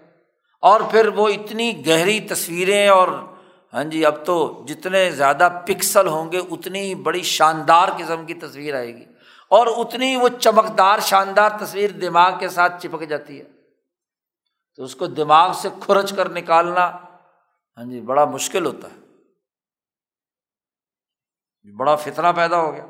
[0.60, 3.08] اور پھر وہ اتنی گہری تصویریں اور
[3.74, 8.74] ہاں جی اب تو جتنے زیادہ پکسل ہوں گے، اتنی بڑی شاندار قسم کی تصویر
[8.74, 9.04] آئے گی۔
[9.48, 13.44] اور اتنی وہ چمکدار، شاندار تصویر دماغ کے ساتھ چپک جاتی ہے۔
[14.76, 16.86] تو اس کو دماغ سے کھرچ کر نکالنا
[17.76, 19.04] ہاں جی بڑا مشکل ہوتا ہے۔
[21.76, 22.86] بڑا فتنا پیدا ہو گیا۔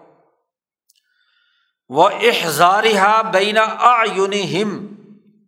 [1.89, 2.85] وہ احزار
[3.33, 3.65] بینا
[4.33, 4.87] ہم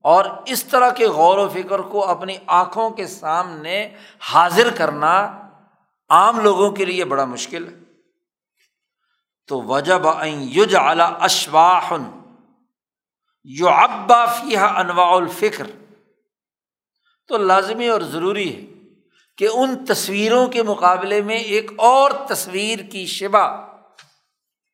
[0.06, 5.42] اور اس طرح کے غور و فکر کو اپنی آنکھوں کے سامنے حاضر کرنا
[6.08, 7.78] عام لوگوں کے لیے بڑا مشکل ہے۔
[9.46, 10.02] تو وجب
[10.36, 12.04] یوج اعلی اشواہن
[13.44, 15.66] یو ابا فیح انواع الفکر۔
[17.28, 18.90] تو لازمی اور ضروری ہے
[19.36, 23.66] کہ ان تصویروں کے مقابلے میں ایک اور تصویر کی شبہ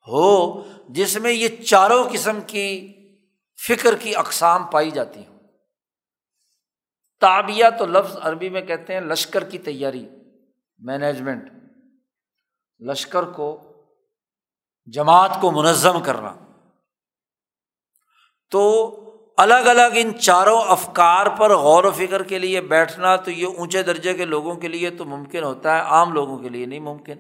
[0.08, 2.98] ہو جس میں یہ چاروں قسم کی
[3.68, 5.38] فکر کی اقسام پائی جاتی ہوں۔
[7.20, 10.08] تابیہ تو لفظ عربی میں کہتے ہیں لشکر کی تیاری
[10.78, 11.52] مینجمنٹ
[12.80, 13.72] لشکر کو،
[14.86, 16.36] جماعت کو منظم کرنا۔
[18.50, 18.98] تو
[19.36, 23.82] الگ الگ ان چاروں افکار پر غور و فکر کے لیے بیٹھنا، تو یہ اونچے
[23.82, 27.16] درجے کے لوگوں کے لیے تو ممکن ہوتا ہے، عام لوگوں کے لیے نہیں ممکن۔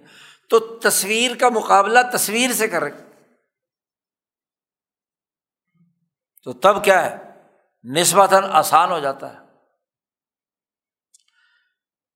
[0.48, 3.11] تو تصویر کا مقابلہ تصویر سے کرے
[6.42, 7.16] تو تب کیا ہے؟
[7.84, 9.38] نسبتاً آسان ہو جاتا ہے۔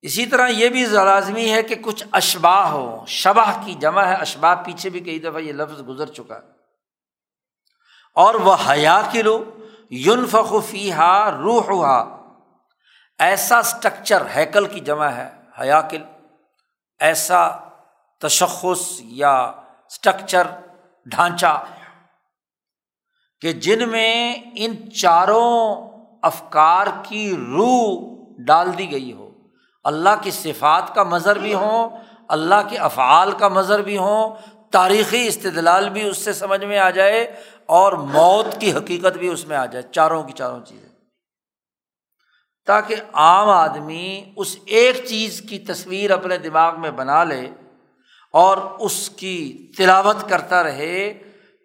[0.02, 4.54] اسی طرح یہ بھی لازمی ہے کہ کچھ اشباہ ہو شبہ کی جمع ہے۔ اشباہ
[4.54, 6.40] پیچھے بھی کئی دفعہ یہ لفظ گزر چکا ہے۔
[8.14, 9.56] اور وہ حیا کلو
[9.90, 12.26] یون فخی ہا روح ہا
[13.18, 16.04] ایسا اسٹرکچر ہیکل کی جمع ہے حیاکل
[16.98, 17.56] ایسا
[18.20, 19.36] تشخص یا
[19.90, 20.46] اسٹرکچر
[21.06, 21.64] ڈھانچہ۔
[23.46, 25.88] کہ جن میں ان چاروں
[26.22, 29.30] افکار کی روح ڈال دی گئی ہو۔
[29.84, 31.90] اللہ کی صفات کا مظہر بھی ہوں،
[32.28, 34.36] اللہ کے افعال کا مظہر بھی ہوں،
[34.70, 39.46] تاریخی استدلال بھی اس سے سمجھ میں آ جائے اور موت کی حقیقت بھی اس
[39.48, 40.88] میں آ جائے۔ چاروں کی چاروں چیزیں۔
[42.66, 47.50] تاکہ عام آدمی اس ایک چیز کی تصویر اپنے دماغ میں بنا لے
[48.32, 51.22] اور اس کی تلاوت کرتا رہے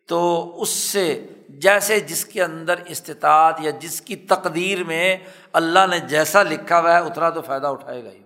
[0.08, 1.28] تو اس سے
[1.60, 5.18] جیسے جس کے اندر استطاعت یا جس کی تقدیر میں
[5.54, 8.24] اللہ نے جیسا لکھا ہوا ہے، اتنا تو فائدہ اٹھائے گا ہی۔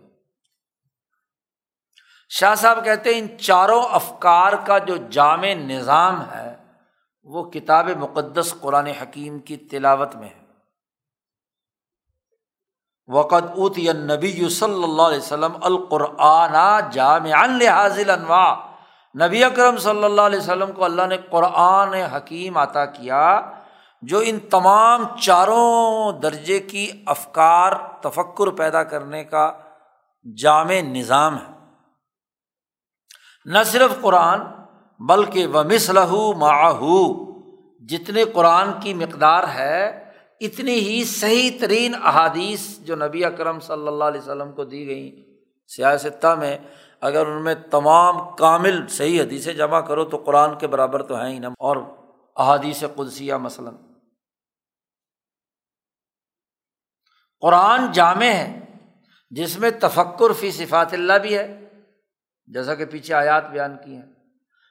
[2.29, 6.55] شاہ صاحب کہتے ہیں، ان چاروں افکار کا جو جامع نظام ہے،
[7.23, 10.45] وہ کتاب مقدس قرآن حکیم کی تلاوت میں ہے۔
[13.07, 18.64] وقت اوت یا نبی صلی اللہ علیہ وسلم القرآن جامع حاضل انواع۔
[19.21, 23.41] نبی اکرم صلی اللہ علیہ وسلم کو اللہ نے قرآن حکیم عطا کیا،
[24.01, 29.51] جو ان تمام چاروں درجے کی افکار، تفکر پیدا کرنے کا
[30.37, 31.53] جامع نظام ہے۔
[33.45, 34.39] نہ صرف قرآن،
[34.99, 37.25] بلکہ و مسلح معاہو
[37.85, 40.09] جتنے قرآن کی مقدار ہے،
[40.41, 45.11] اتنی ہی صحیح ترین احادیث جو نبی اکرم صلی اللہ علیہ وسلم کو دی گئیں۔
[45.67, 46.57] سیاستہ میں
[46.99, 51.33] اگر ان میں تمام کامل صحیح حدیثیں جمع کرو تو قرآن کے برابر تو ہیں
[51.33, 51.77] ہی نا۔ اور
[52.35, 53.75] احادیث قدسیہ مثلاً۔
[57.41, 58.59] قرآن جامع ہے،
[59.29, 61.69] جس میں تفکر فی صفات اللہ بھی ہے،
[62.45, 64.13] جیسا کہ پیچھے آیات بیان کی ہیں۔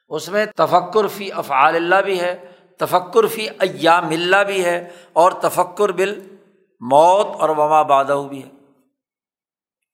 [0.09, 5.33] اس میں تفکر فی افعال اللہ بھی ہے، تفکر فی ایام اللہ بھی ہے، اور
[5.33, 6.37] تفکر بل
[6.81, 8.51] موت اور وما بادہ بھی ہے۔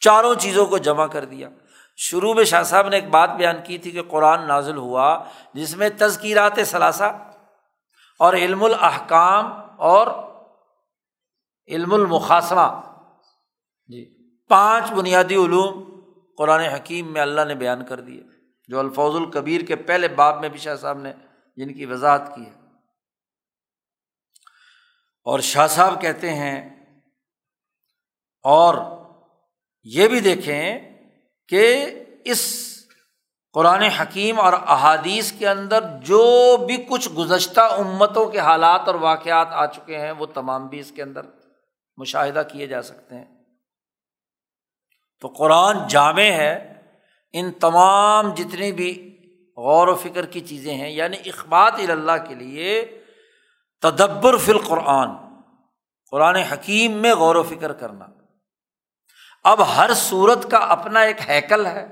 [0.00, 1.48] چاروں چیزوں کو جمع کر دیا۔
[2.00, 5.08] شروع میں شاہ صاحب نے ایک بات بیان کی تھی کہ قرآن نازل ہوا،
[5.54, 7.04] جس میں تذکیرات ثلاثہ
[8.20, 10.06] اور علم الاحکام اور
[11.68, 12.68] علم المقاسمہ
[13.90, 14.04] جی۔
[14.50, 15.84] پانچ بنیادی علوم
[16.38, 18.22] قرآن حکیم میں اللہ نے بیان کر دیے،
[18.68, 21.12] جو الفوظ القبیر کے پہلے باب میں بھی شاہ صاحب نے
[21.58, 22.58] جن کی وضاحت کی ہے۔
[25.26, 26.58] اور شاہ صاحب کہتے ہیں،
[28.44, 28.74] اور
[29.86, 30.89] یہ بھی دیکھیں
[31.50, 31.86] کہ
[32.24, 32.70] اس
[33.52, 39.48] قرآن حکیم اور احادیث کے اندر جو بھی کچھ گزشتہ امتوں کے حالات اور واقعات
[39.50, 41.22] آ چکے ہیں، وہ تمام بھی اس کے اندر
[41.96, 43.24] مشاہدہ کیے جا سکتے ہیں۔
[45.20, 46.82] تو قرآن جامع ہے،
[47.32, 49.16] ان تمام جتنی بھی
[49.56, 52.98] غور و فکر کی چیزیں ہیں یعنی اقبات اللہ کے لیے
[53.82, 55.08] تدبر فی القرآن،
[56.10, 58.19] قرآن حکیم میں غور و فکر کرنا۔
[59.42, 61.86] اب ہر صورت کا اپنا ایک ہیکل ہے،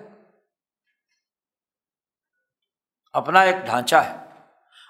[3.13, 4.17] اپنا ایک ڈھانچہ ہے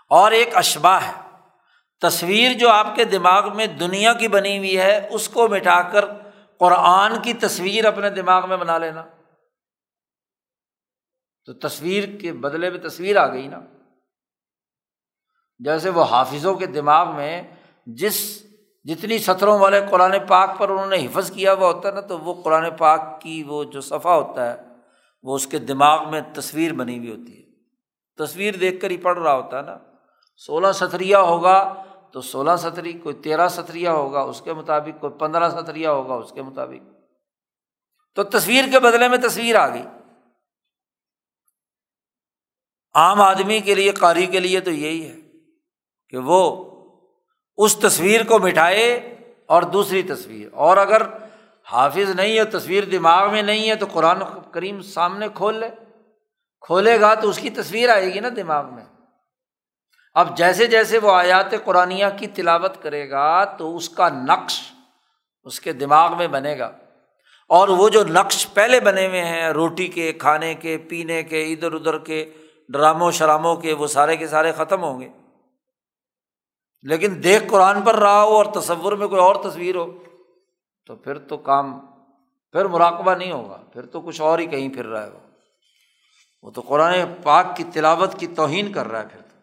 [0.08, 1.12] اور ایک اشبا ہے۔
[2.00, 6.04] تصویر جو آپ کے دماغ میں دنیا کی بنی ہوئی ہے، اس کو مٹا کر
[6.58, 9.04] قرآن کی تصویر اپنے دماغ میں بنا لینا۔
[11.44, 13.60] تو تصویر کے بدلے میں تصویر آ گئی نا۔
[15.58, 17.42] جیسے وہ حافظوں کے دماغ میں
[17.86, 18.47] جس
[18.84, 22.18] جتنی سطروں والے قرآن پاک پر انہوں نے حفظ کیا ہوا ہوتا ہے نا، تو
[22.18, 24.62] وہ قرآن پاک کی وہ جو صفحہ ہوتا ہے،
[25.22, 27.48] وہ اس کے دماغ میں تصویر بنی ہوئی ہوتی ہے۔
[28.16, 29.78] تصویر دیکھ کر ہی پڑھ رہا ہوتا ہے نا۔
[30.36, 35.48] سولہ ستریا ہوگا تو سولہ ستری کوئی تیرہ ستریا ہوگا، اس کے مطابق کوئی پندرہ
[35.48, 36.86] ستریا ہوگا، اس کے مطابق۔
[38.14, 39.82] تو تصویر کے بدلے میں تصویر آ گئی۔
[42.94, 45.16] عام آدمی کے لیے، قاری کے لیے تو یہی ہے
[46.10, 46.67] کہ وہ
[47.58, 49.14] اس تصویر کو مٹھائے
[49.46, 51.02] اور دوسری تصویر۔ اور اگر
[51.72, 54.18] حافظ نہیں ہے، تصویر دماغ میں نہیں ہے، تو قرآن
[54.50, 55.68] کریم سامنے کھول لے۔
[56.60, 58.84] کھولے گا تو اس کی تصویر آئے گی نا دماغ میں۔
[60.14, 64.60] اب جیسے جیسے وہ آیات قرآن کی تلاوت کرے گا تو اس کا نقش
[65.44, 66.70] اس کے دماغ میں بنے گا۔
[67.48, 71.72] اور وہ جو نقش پہلے بنے ہوئے ہیں، روٹی کے، کھانے کے، پینے کے، ادھر
[71.72, 72.30] ادھر کے،
[72.68, 75.08] ڈراموں، شراموں کے، وہ سارے کے سارے ختم ہوں گے۔
[76.82, 80.04] لیکن دیکھ قرآن پر رہا ہو اور تصور میں کوئی اور تصویر ہو،
[80.86, 81.80] تو پھر تو کام،
[82.52, 85.18] پھر مراقبہ نہیں ہوگا، پھر تو کچھ اور ہی کہیں پھر رہا ہے وہ۔
[86.42, 89.38] وہ تو قرآن پاک کی تلاوت کی توہین کر رہا ہے پھر تو۔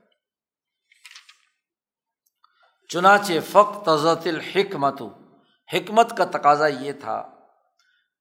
[2.88, 5.02] چنانچہ فق تزت الحکمت،
[5.74, 7.30] حکمت کا تقاضا یہ تھا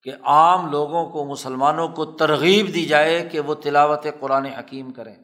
[0.02, 5.16] کہ عام لوگوں کو، مسلمانوں کو ترغیب دی جائے کہ وہ تلاوت قرآن حکیم کریں۔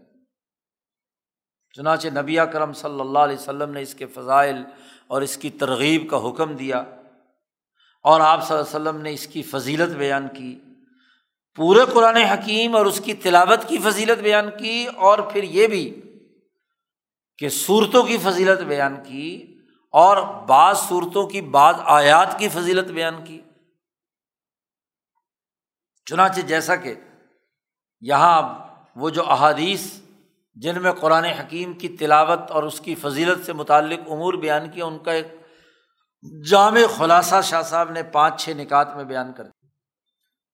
[1.72, 4.64] چنانچہ نبی کرم صلی اللہ علیہ وسلم نے اس کے فضائل
[5.06, 6.78] اور اس کی ترغیب کا حکم دیا
[8.02, 10.60] اور آپ صلی اللہ علیہ وسلم نے اس کی فضیلت بیان کی۔
[11.54, 16.02] پورے قرآن حکیم اور اس کی تلاوت کی فضیلت بیان کی اور پھر یہ بھی
[17.38, 19.58] کہ صورتوں کی فضیلت بیان کی
[19.92, 23.40] اور بعض صورتوں کی بعض آیات کی فضیلت بیان کی۔
[26.06, 26.94] چنانچہ جیسا کہ
[28.00, 28.66] یہاں
[28.96, 29.99] وہ جو احادیث
[30.54, 34.84] جن میں قرآن حکیم کی تلاوت اور اس کی فضیلت سے متعلق امور بیان کیا
[34.84, 35.26] ان کا ایک
[36.50, 39.68] جامع خلاصہ شاہ صاحب نے پانچ چھ نکات میں بیان کر دیا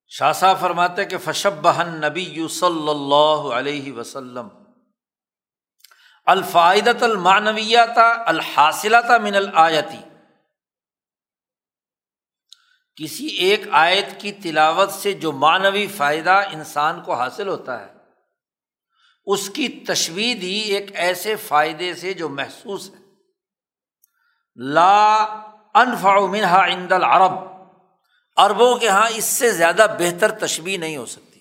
[0.09, 4.49] شاہ صاحب فرماتے کہ فشب بہن نبی یو صلی اللہ علیہ وسلم۔
[6.27, 10.01] الفائدت المانویتا الحاصلہ من الآیتی
[12.97, 17.96] کسی ایک آیت کی تلاوت سے جو معنوی فائدہ انسان کو حاصل ہوتا ہے
[19.27, 23.05] اس کی تشویح دی ایک ایسے فائدے سے جو محسوس ہے۔
[24.57, 25.15] لا
[25.75, 27.33] انفا منہا عند العرب۔
[28.37, 31.41] عربوں کے یہاں اس سے زیادہ بہتر تشبیح نہیں ہو سکتی۔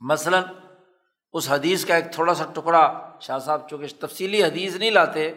[0.00, 0.42] مثلاً
[1.32, 5.32] اس حدیث کا ایک تھوڑا سا ٹکڑا شاہ صاحب چونکہ تفصیلی حدیث نہیں لاتے،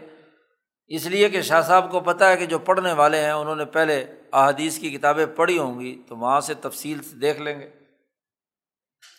[0.87, 3.65] اس لیے کہ شاہ صاحب کو پتہ ہے کہ جو پڑھنے والے ہیں، انہوں نے
[3.65, 7.82] پہلے احادیث کی کتابیں پڑھی ہوں گی تو وہاں سے تفصیل سے دیکھ لیں گے۔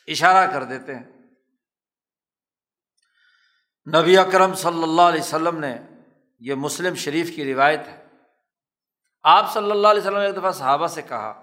[0.06, 1.04] اشارہ کر دیتے ہیں۔
[3.94, 5.78] نبی اکرم صلی اللہ علیہ وسلم نے
[6.38, 8.04] یہ مسلم شریف کی روایت ہے۔
[9.22, 11.42] آپ صلی اللہ علیہ وسلم نے ایک دفعہ صحابہ سے کہا،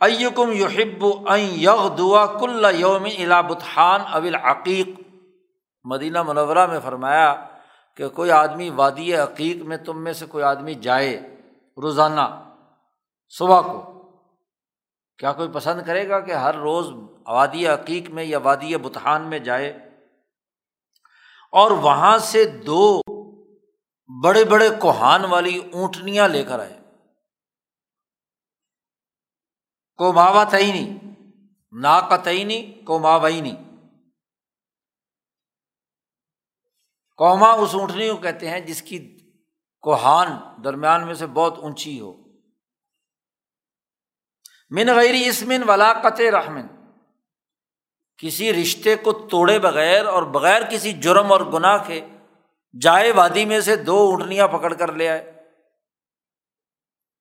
[0.00, 1.04] ایکم یحب
[1.38, 5.00] یغ دعا کل یوم الا بتحان اول عقیق
[5.84, 7.46] مدینہ منورہ میں فرمایا
[7.96, 11.36] کہ کوئی آدمی وادی عقیق میں تم میں سے کوئی آدمی جائے
[11.82, 12.52] روزانہ
[13.28, 14.01] صبح کو
[15.18, 16.86] کیا کوئی پسند کرے گا کہ ہر روز
[17.26, 19.70] وادی عقیق میں یا وادی بتحان میں جائے؟
[21.52, 23.00] اور وہاں سے دو
[24.24, 26.78] بڑے بڑے کوہان والی اونٹنیاں لے کر آئے۔
[29.96, 30.98] کو ماوا تعینی
[31.72, 32.16] نا کا
[32.84, 33.52] کو ماوئی
[37.16, 39.30] کوما اس اونٹنی کو کہتے ہیں جس کی
[39.80, 40.28] کوہان
[40.64, 42.21] درمیان میں سے بہت اونچی ہو۔
[44.74, 46.66] من غیر اسمن ولاقت رحمن
[48.16, 52.06] کسی رشتے کو توڑے بغیر اور بغیر کسی جرم اور گناہ کے
[52.80, 55.32] جائے وادی میں سے دو اونٹنیاں پکڑ کر لے آئے۔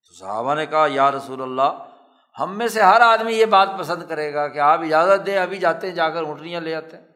[0.06, 1.96] تو صحابہ نے کہا، یا رسول اللہ،
[2.40, 5.58] ہم میں سے ہر آدمی یہ بات پسند کرے گا کہ آپ اجازت دیں، ابھی
[5.58, 7.08] جاتے ہیں، جا کر اونٹنیاں لے آتے ہیں۔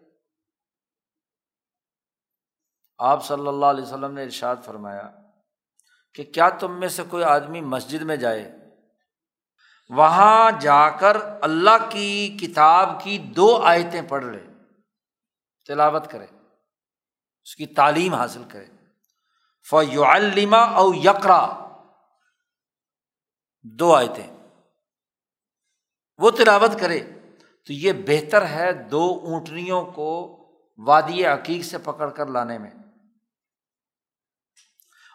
[2.98, 5.12] آپ صلی اللہ علیہ وسلم نے ارشاد فرمایا
[6.14, 8.65] کہ کیا تم میں سے کوئی آدمی مسجد میں جائے
[9.90, 14.40] وہاں جا کر اللہ کی کتاب کی دو آیتیں پڑھ لے،
[15.68, 16.26] تلاوت کرے،
[17.44, 18.66] اس کی تعلیم حاصل کرے۔
[19.70, 21.70] فعلما او یکرا
[23.64, 24.28] دو آیتیں۔
[26.18, 27.00] وہ تلاوت کرے
[27.66, 30.42] تو یہ بہتر ہے دو اونٹنیوں کو
[30.78, 32.72] وادی عقیق سے پکڑ کر لانے میں۔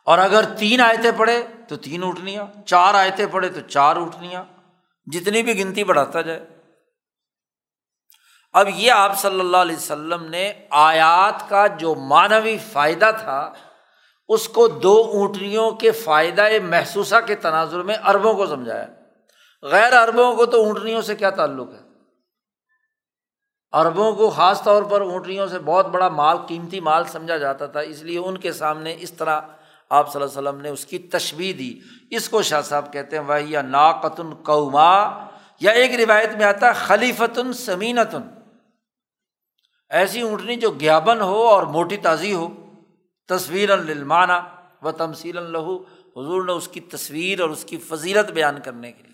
[0.04, 4.44] اور اگر تین آیتیں پڑھے تو تین اونٹنیاں، چار آیتیں پڑھے تو چار اونٹنیاں۔
[5.04, 6.46] جتنی بھی گنتی بڑھاتا جائے۔
[8.52, 13.52] اب یہ آپ صلی اللہ علیہ وسلم نے آیات کا جو مانوی فائدہ تھا،
[14.28, 18.86] اس کو دو اونٹنیوں کے فائدہ محسوسہ کے تناظر میں اربوں کو سمجھایا۔
[19.62, 21.80] غیر اربوں کو تو اونٹنیوں سے کیا تعلق ہے؟
[23.72, 27.80] عربوں کو خاص طور پر اونٹنیوں سے بہت بڑا مال، قیمتی مال سمجھا جاتا تھا،
[27.80, 29.40] اس لیے ان کے سامنے اس طرح
[29.90, 31.80] آپ صلی اللہ علیہ وسلم نے اس کی تشبیح دی۔
[32.10, 35.26] اس کو شاہ صاحب کہتے ہیں وہ یا ناقتن قوما،
[35.60, 38.22] یا ایک روایت میں آتا ہے، خلیفتن سمینتن۔
[39.88, 42.48] ایسی اونٹنی جو گیابن ہو اور موٹی تازی ہو۔
[43.28, 44.42] تصویر المانا
[44.82, 45.76] و تمسیل لہو
[46.16, 49.10] حضور نے اس کی تصویر اور اس کی فضیلت بیان کرنے کے لیے۔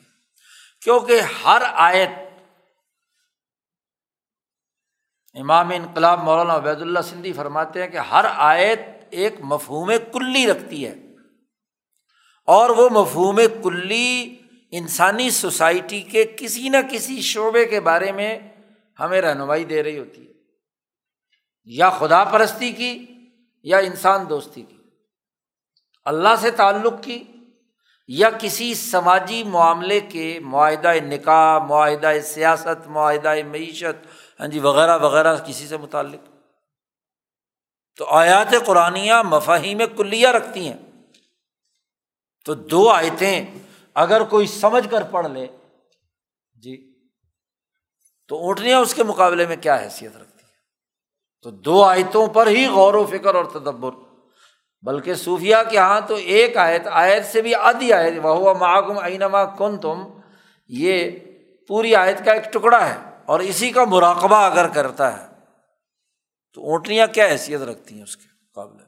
[0.85, 2.09] کیونکہ ہر آیت
[5.35, 8.81] امام انقلاب مولانا عبید اللہ سندھی فرماتے ہیں کہ ہر آیت
[9.11, 10.95] ایک مفہوم کلی رکھتی ہے۔
[12.47, 14.37] اور وہ مفہوم کلی
[14.71, 18.39] انسانی سوسائٹی کے کسی نہ کسی شعبے کے بارے میں
[19.01, 20.33] ہمیں رہنمائی دے رہی ہوتی ہے۔
[21.65, 23.07] یا خدا پرستی کی
[23.63, 24.77] یا انسان دوستی کی۔
[26.05, 27.25] اللہ سے تعلق کی
[28.09, 34.07] یا کسی سماجی معاملے کے معاہدہ نکاح، معاہدہ سیاست، معاہدہ معیشت
[34.41, 36.36] ہاں جی وغیرہ وغیرہ کسی سے متعلق۔
[37.97, 38.95] تو آیات قرآن
[39.25, 40.77] مفاہیم کلیہ رکھتی ہیں۔
[42.45, 43.47] تو دو آیتیں
[43.95, 45.47] اگر کوئی سمجھ کر پڑھ لے
[46.63, 46.95] جی
[48.29, 50.51] تو اونٹنیاں اس کے مقابلے میں کیا حیثیت رکھتی ہیں
[51.43, 53.91] تو دو آیتوں پر ہی غور و فکر اور تدبر۔
[54.83, 59.45] بلکہ صوفیہ کے یہاں تو ایک آیت آیت سے بھی آدھی آیت وہ معاگم اینما
[59.45, 60.05] کن تم
[60.69, 61.11] یہ
[61.69, 65.36] پوری آیت کا ایک ٹکڑا ہے اور اسی کا مراقبہ اگر کرتا ہے۔
[66.57, 68.85] تو اونٹنیاں کیا حیثیت رکھتی ہیں اس کے مقابلے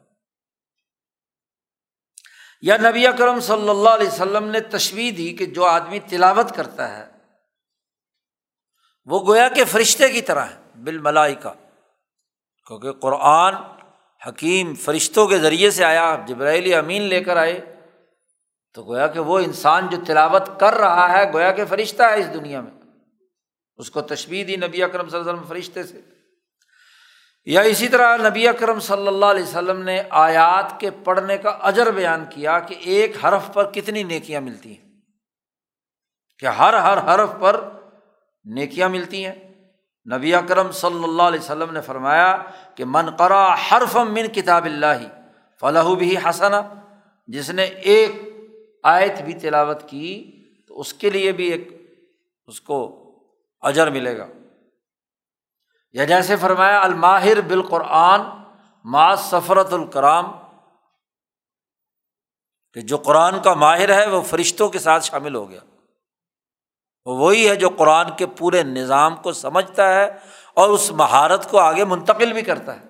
[2.62, 6.99] یا نبی اکرم صلی اللہ علیہ وسلم نے تشویح دی کہ جو آدمی تلاوت کرتا
[6.99, 7.07] ہے،
[9.05, 11.53] وہ گویا کہ فرشتے کی طرح ہے بال ملائی کا
[12.66, 13.55] کیونکہ قرآن
[14.29, 17.75] حکیم فرشتوں کے ذریعے سے آیا جبرائیل امین لے کر آئے،
[18.75, 22.35] تو گویا کہ وہ انسان جو تلاوت کر رہا ہے، گویا کہ فرشتہ ہے اس
[22.35, 22.73] دنیا میں۔
[23.77, 26.18] اس کو تشبیح دی نبی اکرم صلی اللہ علیہ وسلم فرشتے سے۔
[27.49, 31.90] یا اسی طرح نبی اکرم صلی اللہ علیہ وسلم نے آیات کے پڑھنے کا اجر
[31.90, 35.01] بیان کیا کہ ایک حرف پر کتنی نیکیاں ملتی ہیں؟
[36.38, 37.64] کہ ہر ہر حرف پر
[38.44, 39.34] نیکیاں ملتی ہیں؟
[40.14, 42.36] نبی اکرم صلی اللہ علیہ وسلم نے فرمایا
[42.74, 45.07] کہ من قرا حرف من کتاب اللہ
[45.61, 46.61] فلاح بھی حسنا
[47.26, 48.11] جس نے ایک
[48.82, 50.32] آیت بھی تلاوت کی
[50.68, 51.68] تو اس کے لیے بھی ایک
[52.46, 53.05] اس کو
[53.61, 54.26] اجر ملے گا۔
[55.93, 58.20] یا جیسے فرمایا، الماہر بالقرآن
[58.84, 60.32] ما سفرت الکرام،
[62.72, 65.61] کہ جو قرآن کا ماہر ہے، وہ فرشتوں کے ساتھ شامل ہو گیا۔
[67.05, 70.16] وہ وہی ہے جو قرآن کے پورے نظام کو سمجھتا ہے
[70.55, 72.84] اور اس مہارت کو آگے منتقل بھی کرتا ہے۔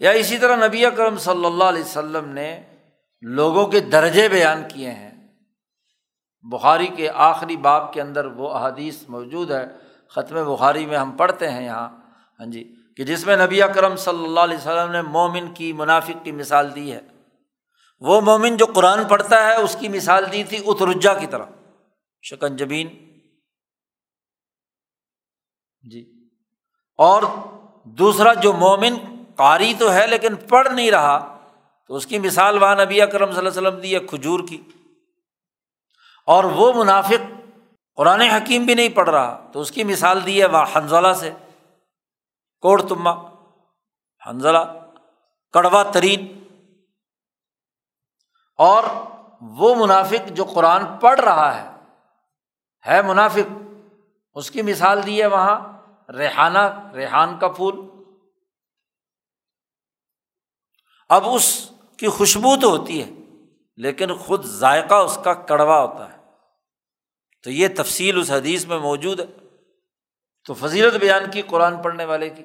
[0.00, 2.76] یا اسی طرح نبی اکرم صلی اللہ علیہ وسلم نے
[3.20, 5.28] لوگوں کے درجے بیان کیے ہیں۔
[6.42, 9.66] بخاری کے آخری باپ کے اندر وہ احادیث موجود ہے۔
[10.10, 11.88] ختم بخاری میں ہم پڑھتے ہیں یہاں
[12.40, 16.24] ہاں جی کہ جس میں نبی اکرم صلی اللہ علیہ وسلم نے مومن کی منافق
[16.24, 17.00] کی مثال دی ہے۔
[18.00, 21.44] وہ مومن جو قرآن پڑھتا ہے، اس کی مثال دی تھی اترجا کی طرح۔
[22.22, 22.88] شکن جبین
[25.90, 26.28] جی۔
[26.98, 27.22] اور
[27.84, 28.94] دوسرا، جو مومن
[29.36, 31.38] قاری تو ہے لیکن پڑھ نہیں رہا،
[31.88, 34.62] تو اس کی مثال وہاں نبی اکرم صلی اللہ علیہ وسلم دی ہے کھجور کی۔
[36.26, 37.40] اور وہ منافق
[38.00, 41.30] قرآن حکیم بھی نہیں پڑھ رہا، تو اس کی مثال دی ہے وہ حنزلہ سے۔
[42.60, 43.10] کوڑ تما
[44.26, 44.58] حنزلہ
[45.52, 46.44] کڑوا ترین۔
[48.58, 48.84] اور
[49.40, 51.70] وہ منافق جو قرآن پڑھ رہا ہے
[52.86, 53.62] ہے منافق،
[54.34, 55.82] اس کی مثال دی ہے وہاں
[56.12, 57.74] ریحانہ، ریحان کا پھول۔
[61.08, 63.10] اب اس کی خوشبو تو ہوتی ہے،
[63.76, 66.19] لیکن خود ذائقہ اس کا کڑوا ہوتا ہے۔
[67.42, 69.24] تو یہ تفصیل اس حدیث میں موجود ہے۔
[70.44, 72.44] تو فضیلت بیان کی قرآن پڑھنے والے کی۔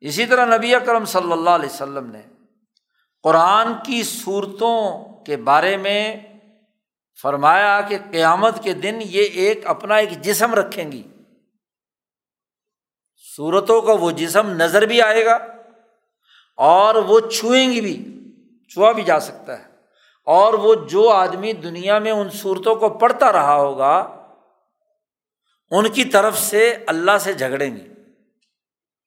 [0.00, 2.22] اسی طرح نبی اکرم صلی اللہ علیہ وسلم نے
[3.22, 6.16] قرآن کی صورتوں کے بارے میں
[7.22, 11.08] فرمایا کہ قیامت کے دن یہ ایک اپنا ایک جسم رکھیں گی۔
[13.36, 15.34] صورتوں کا وہ جسم نظر بھی آئے گا
[16.56, 18.18] اور وہ چھوئیں گی بھی،
[18.68, 19.75] چھوا بھی جا سکتا ہے۔
[20.26, 23.96] اور وہ جو آدمی دنیا میں ان صورتوں کو پڑھتا رہا ہوگا،
[25.70, 27.88] ان کی طرف سے اللہ سے جھگڑیں گے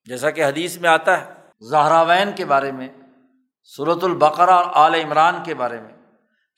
[0.06, 1.34] جیسا کہ حدیث میں آتا ہے،
[1.70, 2.88] زہراوین کے بارے میں
[3.64, 5.94] صورت البقرا اور عال عمران کے بارے میں،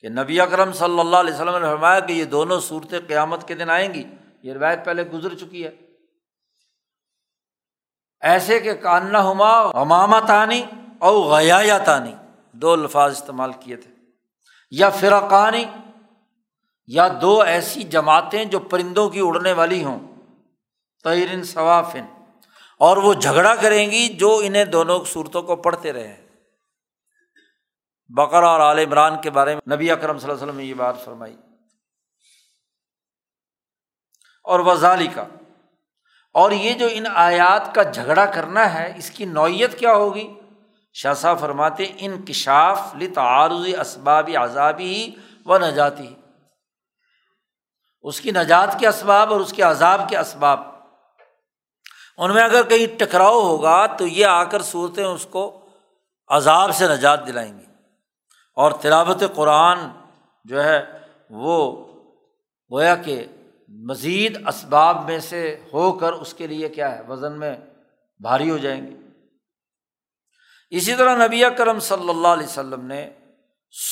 [0.00, 3.54] کہ نبی اکرم صلی اللہ علیہ وسلم نے فرمایا کہ یہ دونوں صورتیں قیامت کے
[3.54, 4.04] دن آئیں گی۔
[4.42, 5.70] یہ روایت پہلے گزر چکی ہے۔
[8.20, 10.64] ایسے کہ کاننا ہما امامہ تانی
[10.98, 12.14] او غیا تانی
[12.52, 13.91] دو الفاظ استعمال کیے تھے۔
[14.76, 15.64] یا فرقانی،
[16.86, 20.14] یا دو ایسی جماعتیں جو پرندوں کی اڑنے والی ہوں
[21.04, 22.04] تیرن ثوافن
[22.78, 26.28] اور وہ جھگڑا کریں گی جو انہیں دونوں صورتوں کو پڑھتے رہے۔
[28.08, 30.74] بقر اور عال عمران کے بارے میں نبی اکرم صلی اللہ علیہ وسلم نے یہ
[30.74, 31.36] بات فرمائی۔
[34.44, 35.24] اور وزالی کا
[36.32, 40.34] اور یہ جو ان آیات کا جھگڑا کرنا ہے، اس کی نوعیت کیا ہوگی؟
[40.92, 45.10] شاہ صاحب فرماتے انکشاف لط عارضی اسباب عذابی
[45.46, 46.14] و نجاتی
[48.02, 50.60] اس کی نجات کے اسباب اور اس کے عذاب کے اسباب۔
[52.18, 55.60] ان میں اگر کہیں ٹکراؤ ہوگا تو یہ آ کر صورتیں اس کو
[56.28, 57.64] عذاب سے نجات دلائیں گی۔
[58.56, 59.78] اور تلاوت قرآن
[60.44, 60.84] جو ہے،
[61.30, 61.86] وہ
[62.70, 63.24] گویا کہ
[63.68, 67.56] مزید اسباب میں سے ہو کر اس کے لیے کیا ہے، وزن میں
[68.20, 69.01] بھاری ہو جائیں گے۔
[70.72, 73.10] اسی طرح نبی کرم صلی اللہ علیہ وسلم نے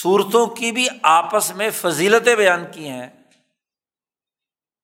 [0.02, 3.08] صورتوں کی بھی آپس میں فضیلتیں بیان کی ہیں۔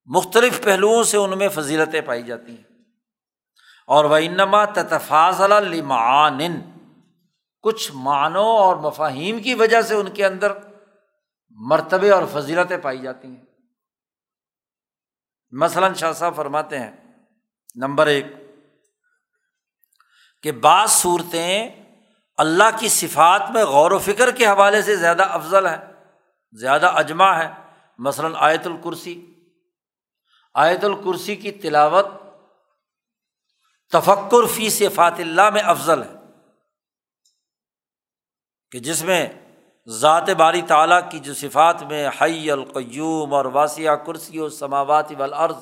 [0.05, 2.63] مختلف پہلوؤں سے ان میں فضیلتیں پائی جاتی ہیں۔
[3.87, 6.39] اور وہ انما تتفاضل لمعان۔
[7.61, 10.51] کچھ معنوں اور مفاہیم کی وجہ سے ان کے اندر
[11.49, 13.45] مرتبے اور فضیلتیں پائی جاتی ہیں۔
[15.51, 16.91] مثلاً شاہ صاحب فرماتے ہیں،
[17.75, 18.25] نمبر ایک،
[20.43, 21.86] کہ بعض صورتیں
[22.37, 25.77] اللہ کی صفات میں غور و فکر کے حوالے سے زیادہ افضل ہے،
[26.51, 27.53] زیادہ اجماع ہے۔
[27.97, 29.25] مثلاً آیت الکرسی۔
[30.53, 32.05] آیت الکرسی کی تلاوت
[33.91, 36.13] تفکر فی صفات اللہ میں افضل ہے۔
[38.71, 39.27] کہ جس میں
[39.87, 45.55] ذات باری تعالیٰ کی جو صفات میں حی القیوم اور واسیہ کرسی و سماوات والارض،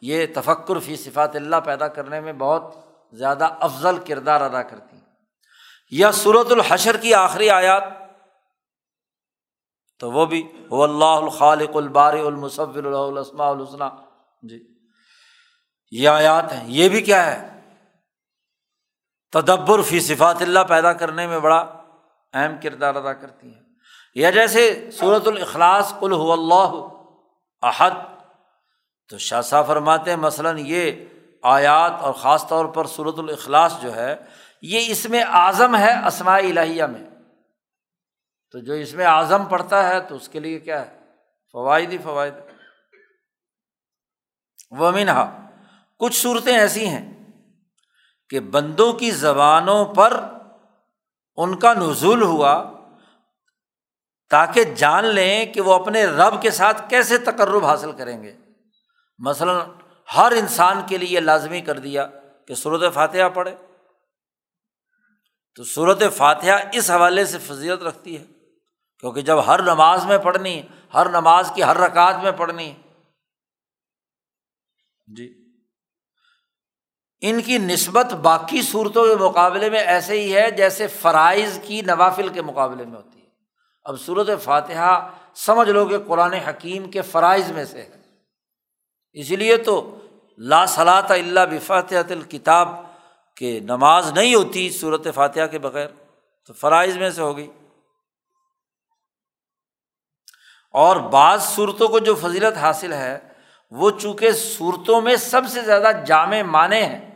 [0.00, 2.74] یہ تفکر فی صفات اللہ پیدا کرنے میں بہت
[3.12, 4.99] زیادہ افضل کردار ادا کرتی ہیں۔
[5.90, 7.82] یا صورت الحشر کی آخری آیات،
[9.98, 13.84] تو وہ بھی وہ اللہ الخالق البار المصور الاسماء الحسنہ
[14.42, 14.64] جی۔
[15.90, 17.60] یہ آیات ہیں۔ یہ بھی کیا ہے؟
[19.32, 21.58] تدبر فی صفات اللہ پیدا کرنے میں بڑا
[22.32, 23.62] اہم کردار ادا کرتی ہیں۔
[24.14, 26.88] یا جیسے صورت الاخلاص کل اللہ
[27.62, 27.90] احد۔
[29.08, 30.92] تو شاہ صاحب فرماتے ہیں، مثلاً یہ
[31.42, 34.16] آیات اور خاص طور پر صورت الاخلاص جو ہے
[34.62, 37.10] یہ اس میں اعظم ہے اسماء الہیہ میں۔
[38.52, 40.98] تو جو اس میں اعظم پڑتا ہے تو اس کے لیے کیا ہے؟
[41.52, 42.34] فوائد ہی فوائد۔
[44.70, 45.50] ومنہا،
[45.98, 47.26] کچھ صورتیں ایسی ہیں
[48.28, 50.24] کہ بندوں کی زبانوں پر
[51.36, 52.72] ان کا نزول ہوا
[54.30, 58.36] تاکہ جان لیں کہ وہ اپنے رب کے ساتھ کیسے تقرب حاصل کریں گے۔
[59.18, 59.66] مثلاً،
[60.16, 62.08] ہر انسان کے لیے لازمی کر دیا
[62.48, 63.56] کہ صورت فاتحہ پڑھے۔
[65.54, 68.24] تو صورت فاتحہ اس حوالے سے فضیت رکھتی ہے،
[69.00, 70.62] کیونکہ جب ہر نماز میں پڑھنی،
[70.94, 72.74] ہر نماز کی ہر رکعت میں پڑھنی۔
[75.16, 75.44] جی۔
[77.20, 82.28] ان کی نسبت باقی صورتوں کے مقابلے میں ایسے ہی ہے جیسے فرائض کی نوافل
[82.28, 83.26] کے مقابلے میں ہوتی ہے۔
[83.84, 88.00] اب صورت فاتحہ سمجھ لو کہ قرآن حکیم کے فرائض میں سے ہے۔
[89.12, 89.98] اسی لیے تو
[90.38, 92.89] لا صلاح اللہ بفاتحت الکتاب
[93.40, 95.88] کہ نماز نہیں ہوتی صورت فاتحہ کے بغیر،
[96.44, 97.50] تو فرائض میں سے ہوگی
[100.70, 103.18] اور بعض صورتوں کو جو فضیلت حاصل ہے،
[103.70, 107.10] وہ چونکہ صورتوں میں سب سے زیادہ جامع معنی ہیں،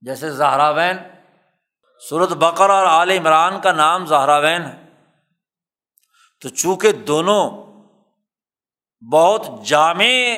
[0.00, 0.96] جیسے زہراوین
[2.08, 4.86] صورت بقر اور عال عمران کا نام زہراوین ہے۔
[6.40, 7.50] تو چونکہ دونوں
[9.12, 10.34] بہت جامع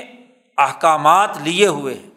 [0.58, 2.09] احکامات لیے ہوئے ہیں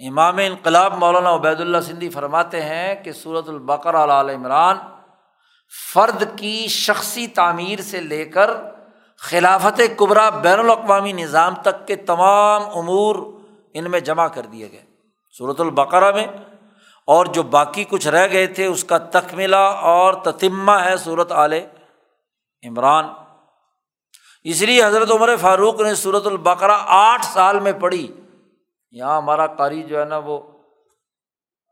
[0.00, 4.76] امام انقلاب مولانا عبید اللہ سندھی فرماتے ہیں کہ صورت البقر عال عمران
[5.94, 8.50] فرد کی شخصی تعمیر سے لے کر
[9.20, 13.16] خلافت قبرا بین الاقوامی نظام تک کے تمام امور
[13.74, 14.84] ان میں جمع کر دیے گئے
[15.36, 16.26] صورت البقرہ میں
[17.08, 21.52] اور جو باقی کچھ رہ گئے تھے اس کا تخملہ اور تتمہ ہے صورت عال
[22.62, 23.04] عمران
[24.44, 28.06] اس لیے حضرت عمر فاروق نے صورت البقرہ آٹھ سال میں پڑھی
[28.90, 30.38] یہاں ہمارا قاری جو ہے نا وہ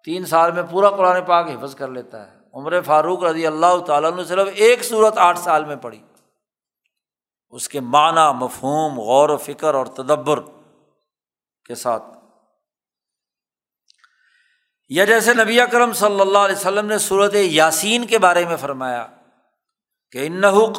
[0.04, 4.16] تین سال میں پورا قرآن پاک حفظ کر لیتا ہے۔ عمر فاروق رضی اللہ تعالیٰ
[4.16, 6.02] نے صرف ایک صورت آٹھ سال میں پڑھی۔
[7.50, 10.40] اس کے معنی، مفہوم، غور و فکر اور تدبر
[11.64, 12.04] کے ساتھ۔
[14.88, 19.06] یا جیسے نبی کرم صلی اللہ علیہ وسلم نے صورت یاسین کے بارے میں فرمایا
[20.10, 20.72] کہ انحو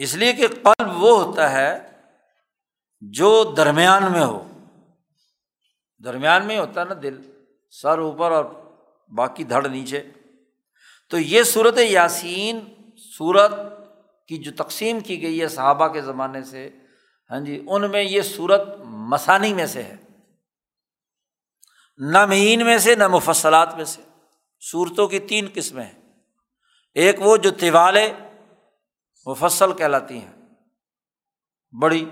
[0.00, 1.90] اس لیے کہ قلب وہ ہوتا ہے
[3.00, 4.50] جو درمیان میں ہو۔
[6.04, 8.44] درمیان میں ہوتا ہے نا دل، سر اوپر اور
[9.16, 10.02] باقی دھڑ نیچے۔
[11.10, 12.60] تو یہ صورت یاسین،
[13.18, 13.52] صورت
[14.28, 16.70] کی جو تقسیم کی گئی ہے صحابہ کے زمانے سے
[17.30, 19.96] ہاں جی ان میں یہ صورت مسانی میں سے ہے۔
[21.96, 24.02] نہ مہین میں سے، نہ مفصلات میں سے۔
[24.70, 26.12] صورتوں کی تین قسمیں ہیں۔
[26.94, 27.98] ایک وہ جو طوال
[29.26, 30.32] مفصل کہلاتی ہیں۔
[31.80, 32.08] بڑی،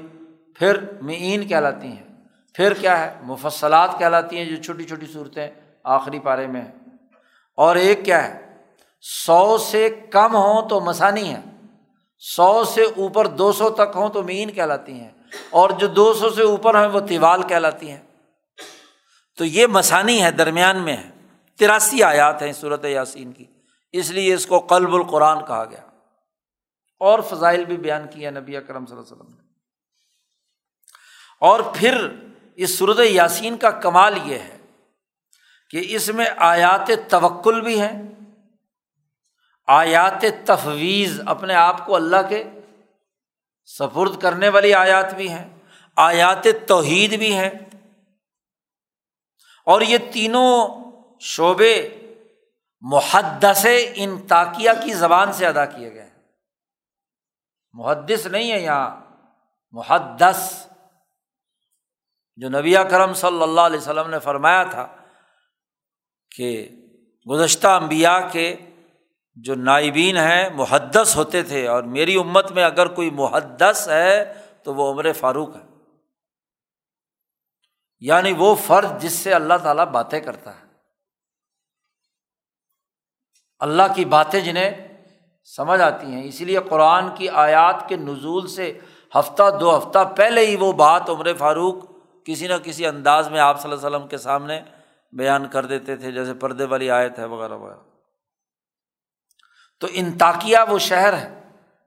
[0.55, 2.09] پھر معین کہلاتی ہیں۔
[2.55, 5.49] پھر کیا ہے؟ مفصلات کہلاتی ہیں جو چھوٹی چھوٹی صورتیں
[5.85, 6.73] آخری پارے میں ہیں۔
[7.57, 8.57] اور ایک کیا ہے؟
[9.01, 11.43] سو سے کم ہوں تو مسانی ہیں۔
[12.19, 15.11] سو سے اوپر دو سو تک ہوں تو مین کہلاتی ہیں۔
[15.51, 18.03] اور جو دو سو سے اوپر ہیں وہ تیوال کہلاتی ہیں۔
[19.37, 21.11] تو یہ مسانی ہے درمیان میں ہے
[21.59, 23.45] تراسی آیات ہیں صورت یاسین کی۔
[23.93, 25.88] اس لیے اس کو قلب القرآن کہا گیا۔
[26.99, 29.49] اور فضائل بھی بیان کیا نبی اکرم صلی اللہ علیہ وسلم نے۔
[31.41, 32.09] اور پھر
[32.57, 34.59] اس صورت یاسین کا کمال یہ ہے
[35.71, 38.03] کہ اس میں آیات توکل بھی ہیں،
[39.67, 42.45] آیات تفویض اپنے آپ کو اللہ کے
[43.65, 45.59] سفرد کرنے والی آیات بھی ہیں،
[45.97, 47.51] آیات توحید بھی ہیں۔
[49.65, 50.69] اور یہ تینوں
[51.21, 51.89] شعبے
[52.81, 56.08] محدث ان تاکیہ کی زبان سے ادا کیے گئے
[57.73, 59.01] محدث نہیں ہے یہاں،
[59.71, 60.67] محدث۔
[62.37, 64.97] جو نبی کرم صلی اللہ علیہ وسلم نے فرمایا تھا
[66.37, 66.69] کہ
[67.31, 68.57] گزشتہ امبیا کے
[69.35, 74.75] جو نائبین ہیں، محدث ہوتے تھے اور میری امت میں اگر کوئی محدث ہے تو
[74.75, 75.69] وہ عمر فاروق ہے۔
[78.01, 80.65] یعنی وہ فرد جس سے اللہ تعالیٰ باتیں کرتا ہے۔
[83.59, 84.88] اللہ کی باتیں جنہیں
[85.57, 88.79] سمجھ آتی ہیں۔ اسی لیے قرآن کی آیات کے نزول سے
[89.19, 91.85] ہفتہ، دو ہفتہ پہلے ہی وہ بات عمر فاروق
[92.25, 94.61] کسی نہ کسی انداز میں آپ صلی اللہ علیہ وسلم کے سامنے
[95.13, 97.79] بیان کر دیتے تھے، جیسے پردے والی آیت ہے وغیرہ وغیرہ۔
[99.81, 101.41] تو انتاکیہ وہ شہر ہے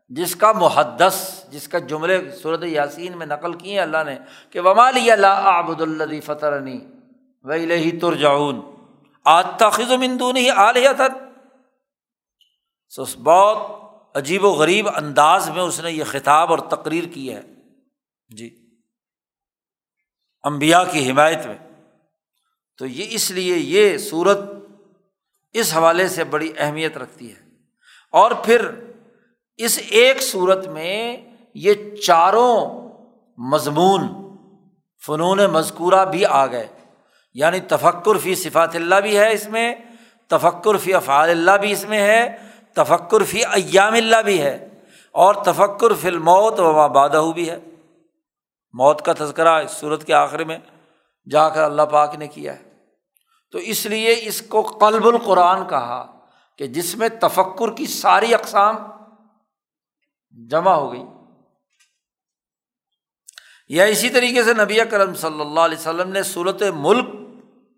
[0.10, 4.18] جس کا محدث، جس کا جملے صورت یاسین میں نقل کیے اللہ نے
[4.50, 6.80] کہ ومالی اللہ آبد اللہ فتح عنی
[7.44, 8.62] وہی لہی تر جاؤن
[10.00, 11.08] مندون ہی آلیہ تھا
[12.96, 13.82] سو اس بہت
[14.18, 17.42] عجیب و غریب انداز میں اس نے یہ خطاب اور تقریر کی ہے۔
[18.38, 18.70] جی۔
[20.44, 21.58] امبیا کی حمایت میں۔
[22.78, 24.40] تو یہ اس لیے یہ صورت
[25.54, 27.42] اس حوالے سے بڑی اہمیت رکھتی ہے۔
[28.12, 28.72] اور پھر
[29.58, 31.18] اس ایک صورت میں
[31.54, 32.90] یہ چاروں
[33.38, 34.02] مضمون
[35.06, 36.68] فنون مذکورہ بھی آ گئے۔
[37.34, 39.76] یعنی تفکر فی صفات اللہ بھی ہے اس میں،
[40.28, 44.82] تفکر فی افعال اللہ بھی اس میں ہے تفکر فی ایام اللہ بھی ہے
[45.12, 47.60] اور تفکر فی الموت و بادہ بھی ہے۔
[48.74, 50.58] موت کا تذکرہ اس صورت کے آخر میں
[51.30, 52.72] جا کر اللہ پاک نے کیا ہے۔
[53.52, 56.20] تو اس لیے اس کو قلب القرآن کہا
[56.58, 58.76] کہ جس میں تفکر کی ساری اقسام
[60.50, 61.04] جمع ہو گئی۔
[63.70, 67.06] یا اسی طریقے سے نبی کرم صلی اللہ علیہ وسلم نے صورت ملک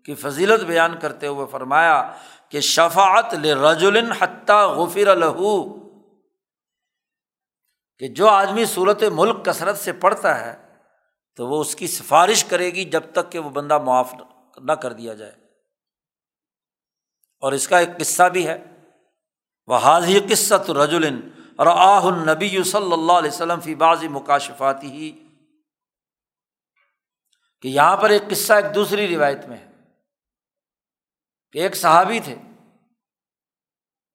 [0.04, 2.12] کی فضیلت بیان کرتے ہوئے فرمایا
[2.54, 5.78] کہ شفات رجولن حتیٰ غفر الہو
[7.98, 10.74] کہ جو آدمی صورت ملک کثرت سے پڑھتا ہے
[11.36, 14.14] تو وہ اس کی سفارش کرے گی جب تک کہ وہ بندہ معاف
[14.56, 15.32] نہ کر دیا جائے۔
[17.40, 18.64] اور اس کا ایک قصہ بھی ہے۔
[19.66, 21.20] وہ حاضی قصت رجولن
[21.56, 25.28] اور آہ النبی صلی اللہ علیہ وسلم فی بازی مکاشفاتی ہی
[27.62, 29.73] کہ یہاں پر ایک قصہ ایک دوسری روایت میں ہے۔
[31.54, 32.34] کہ ایک صحابی تھے۔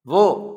[0.06, 0.50] وہ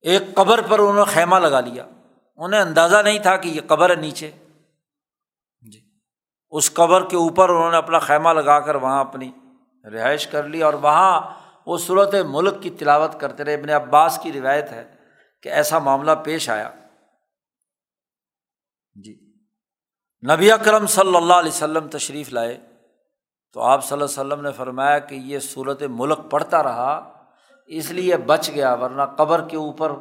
[0.00, 1.88] ایک قبر پر انہوں نے خیمہ لگا لیا۔
[2.36, 4.30] انہیں اندازہ نہیں تھا کہ یہ قبر ہے نیچے۔
[5.60, 5.98] جی۔
[6.50, 9.32] اس قبر کے اوپر انہوں نے اپنا خیمہ لگا کر وہاں اپنی
[9.92, 11.20] رہائش کر لی اور وہاں
[11.66, 14.94] وہ صورت ملک کی تلاوت کرتے رہے۔ ابن عباس کی روایت ہے
[15.42, 16.70] کہ ایسا معاملہ پیش آیا۔
[18.94, 19.34] جی۔
[20.34, 22.71] نبی اکرم صلی اللہ علیہ وسلم تشریف لائے۔
[23.54, 27.12] تو آپ صلی اللہ علیہ وسلم نے فرمایا کہ یہ صورت ملک پڑھتا رہا،
[27.66, 29.92] اس لیے بچ گیا، ورنہ قبر کے اوپر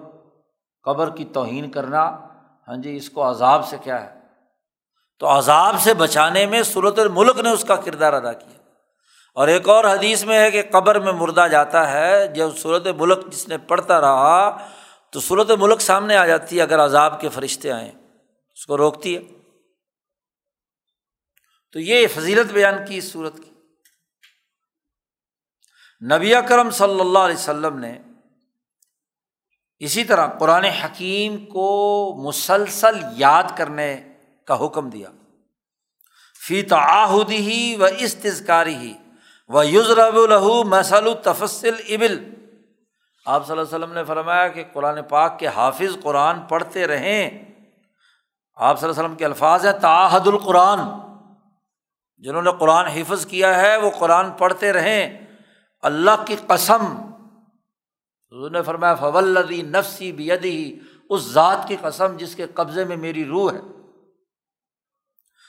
[0.83, 2.03] قبر کی توہین کرنا
[2.67, 4.19] ہاں جی اس کو عذاب سے کیا ہے؟
[5.19, 8.57] تو عذاب سے بچانے میں صورت الملک نے اس کا کردار ادا کیا۔
[9.35, 13.27] اور ایک اور حدیث میں ہے کہ قبر میں مردہ جاتا ہے، جب صورت ملک
[13.27, 14.57] جس نے پڑھتا رہا،
[15.09, 17.91] تو صورت ملک سامنے آ جاتی ہے اگر عذاب کے فرشتے آئیں،
[18.53, 19.40] اس کو روکتی ہے۔
[21.73, 23.51] تو یہ فضیلت بیان کی اس صورت کی۔
[26.15, 27.99] نبی کرم صلی اللہ علیہ وسلم نے
[29.79, 31.67] اسی طرح قرآن حکیم کو
[32.27, 34.13] مسلسل یاد کرنے
[34.47, 35.09] کا حکم دیا۔
[36.47, 38.93] فی تعاہدی ہی و استذکاری ہی
[39.47, 42.29] و یوزرب الہو مسل تفصل ابل۔
[43.25, 47.29] آپ صلی اللہ علیہ وسلم نے فرمایا کہ قرآن پاک کے حافظ قرآن پڑھتے رہیں۔
[48.55, 51.10] آپ صلی اللہ علیہ وسلم کے الفاظ ہیں تعاہد القرآن
[52.21, 55.25] جنہوں نے قرآن حفظ کیا ہے، وہ قرآن پڑھتے رہیں۔
[55.81, 56.85] اللہ کی قسم،
[58.31, 60.79] حضور نے فرمایا فولدی نفسی بیدی
[61.09, 63.59] اس ذات کی قسم جس کے قبضے میں میری روح ہے۔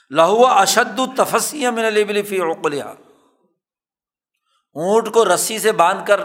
[0.09, 2.83] لہو اشد التفسی من البلفی عقلیہ
[4.75, 6.21] اونٹ کو رسی سے باندھ کر،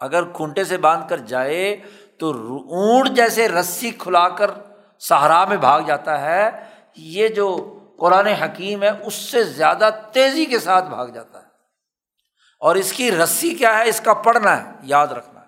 [0.00, 1.76] اگر کھنٹے سے باندھ کر جائے،
[2.18, 2.30] تو
[2.70, 4.50] اونٹ جیسے رسی کھلا کر
[4.98, 6.50] سہارا میں بھاگ جاتا ہے۔
[6.96, 11.46] یہ جو قرآن حکیم ہے، اس سے زیادہ تیزی کے ساتھ بھاگ جاتا ہے۔
[12.60, 15.46] اور اس کی رسی کیا ہے؟ اس کا پڑھنا ہے، یاد رکھنا ہے۔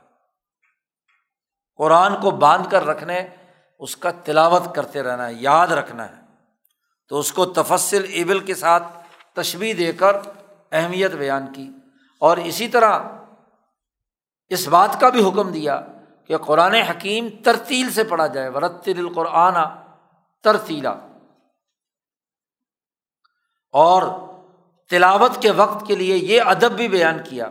[1.76, 3.28] قرآن کو باندھ کر رکھنے،
[3.78, 6.22] اس کا تلاوت کرتے رہنا ہے، یاد رکھنا ہے۔
[7.08, 8.84] تو اس کو تفصل ابل کے ساتھ
[9.34, 10.16] تشبیح دے کر
[10.72, 11.70] اہمیت بیان کی۔
[12.20, 12.98] اور اسی طرح
[14.48, 15.80] اس بات کا بھی حکم دیا
[16.26, 19.54] کہ قرآن حکیم ترتیل سے پڑھا جائے، ورتل القرآن
[20.42, 20.94] ترتیلا
[23.72, 24.02] اور
[24.90, 27.48] تلاوت کے وقت کے لیے یہ ادب بھی بیان کیا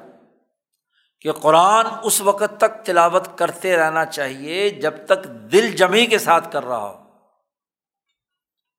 [1.22, 6.52] کہ قرآن اس وقت تک تلاوت کرتے رہنا چاہیے جب تک دل جمی کے ساتھ
[6.52, 6.98] کر رہا ہو۔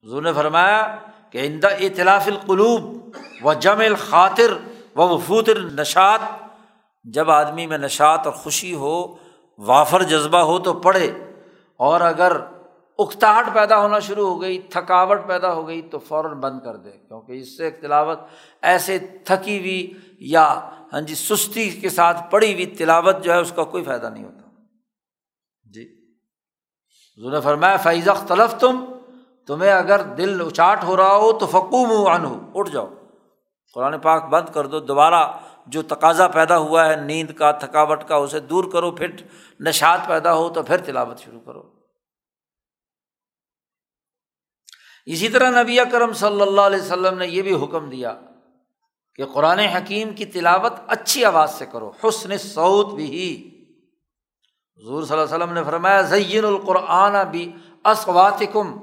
[0.05, 0.97] حضور نے فرمایا
[1.31, 4.53] کہ اندہ اطلاف القلوب و جم الخاطر
[4.97, 6.21] و وفوت النشات
[7.05, 9.17] جب آدمی میں نشات اور خوشی ہو،
[9.59, 11.13] وافر جذبہ ہو تو پڑھے،
[11.77, 12.33] اور اگر
[12.99, 16.91] اکتاہٹ پیدا ہونا شروع ہو گئی، تھکاوٹ پیدا ہو گئی تو فوراً بند کر دے،
[16.91, 18.19] کیونکہ اس سے تلاوت
[18.63, 23.53] ایسے تھکی ہوئی یا ہاں جی سستی کے ساتھ پڑی ہوئی تلاوت جو ہے اس
[23.57, 24.49] کا کوئی فائدہ نہیں ہوتا۔
[25.75, 25.95] جی۔
[27.23, 28.85] ظلم فرمایا فیض اختلف تم
[29.47, 32.89] تمہیں اگر دل اچاٹ ہو رہا ہو تو فکوم عن ہو اٹھ جاؤ۔
[33.75, 35.33] قرآن پاک بند کر دو، دوبارہ
[35.67, 39.09] جو تقاضا پیدا ہوا ہے، نیند کا، تھکاوٹ کا، اسے دور کرو، پھر
[39.61, 41.82] نشات پیدا ہو تو پھر تلاوت شروع کرو۔
[45.07, 48.21] اسی طرح نبی کرم صلی اللہ علیہ وسلم نے یہ بھی حکم دیا
[49.15, 53.49] کہ قرآن حکیم کی تلاوت اچھی آواز سے کرو، حسن سعود بھی۔
[54.77, 57.53] حضور صلی اللہ علیہ وسلم نے فرمایا، زین القرآن بھی
[57.85, 58.77] اسوات کم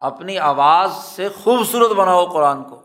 [0.00, 2.82] اپنی آواز سے خوبصورت بناؤ قرآن کو۔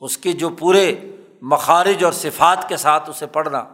[0.00, 0.94] اس کے جو پورے
[1.42, 3.64] مخارج اور صفات کے ساتھ اسے پڑھنا۔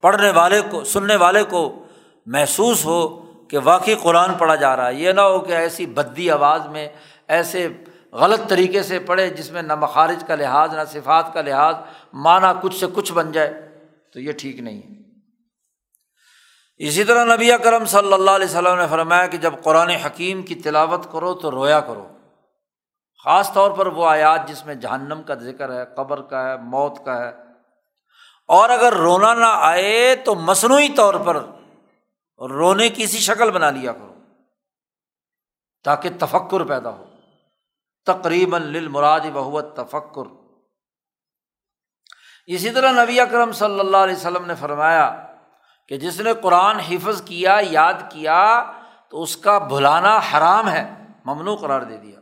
[0.00, 1.86] پڑھنے والے کو، سننے والے کو
[2.26, 6.30] محسوس ہو کہ واقعی قرآن پڑھا جا رہا ہے۔ یہ نہ ہو کہ ایسی بدی
[6.30, 6.88] آواز میں
[7.28, 7.68] ایسے
[8.12, 11.74] غلط طریقے سے پڑھے جس میں نہ مخارج کا لحاظ، نہ صفات کا لحاظ
[12.12, 13.78] مانا کچھ سے کچھ بن جائے
[14.12, 14.98] تو یہ ٹھیک نہیں ہے۔
[16.76, 20.54] اسی طرح نبی کرم صلی اللہ علیہ وسلم نے فرمایا کہ جب قرآن حکیم کی
[20.54, 22.08] تلاوت کرو تو رویا کرو۔
[23.24, 27.04] خاص طور پر وہ آیات جس میں جہنم کا ذکر ہے، قبر کا ہے، موت
[27.04, 27.32] کا ہے۔
[28.48, 31.40] اور اگر رونا نہ آئے تو مصنوعی طور پر
[32.46, 34.14] رونے کی سی شکل بنا لیا کرو
[35.84, 37.04] تاکہ تفکر پیدا ہو۔
[38.06, 40.48] تقریباً للمراد بہت تفکر
[42.46, 45.26] اسی طرح نبی اکرم صلی اللہ علیہ وسلم نے فرمایا
[45.88, 48.72] کہ جس نے قرآن حفظ کیا، یاد کیا،
[49.10, 52.20] تو اس کا بھلانا حرام ہے، ممنوع قرار دے دیا۔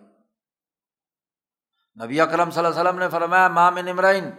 [2.05, 4.31] نبی اکرم صلی اللہ علیہ وسلم نے فرمایا مام نمرائن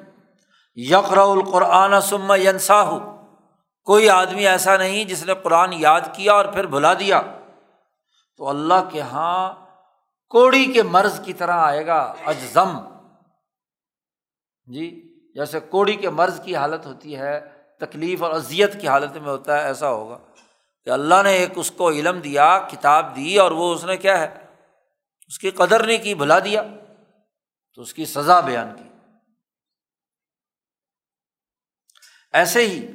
[0.76, 3.17] یقر القرآن سم ینساہ
[3.88, 7.22] کوئی آدمی ایسا نہیں جس نے قرآن یاد کیا اور پھر بھلا دیا۔
[8.38, 9.54] تو اللہ کے یہاں
[10.30, 12.80] کوڑی کے مرض کی طرح آئے گا اجزم۔
[14.66, 17.40] جی جیسے کوڑی کے مرض کی حالت ہوتی ہے،
[17.80, 20.18] تکلیف اور اذیت کی حالت میں ہوتا ہے، ایسا ہوگا۔
[20.84, 24.20] کہ اللہ نے ایک اس کو علم دیا، کتاب دی اور وہ اس نے کیا
[24.20, 24.46] ہے،
[25.28, 26.64] اس کی قدر نہیں کی، بھلا دیا۔
[27.76, 28.90] تو اس کی سزا بیان کی۔
[32.34, 32.88] ایسے ہی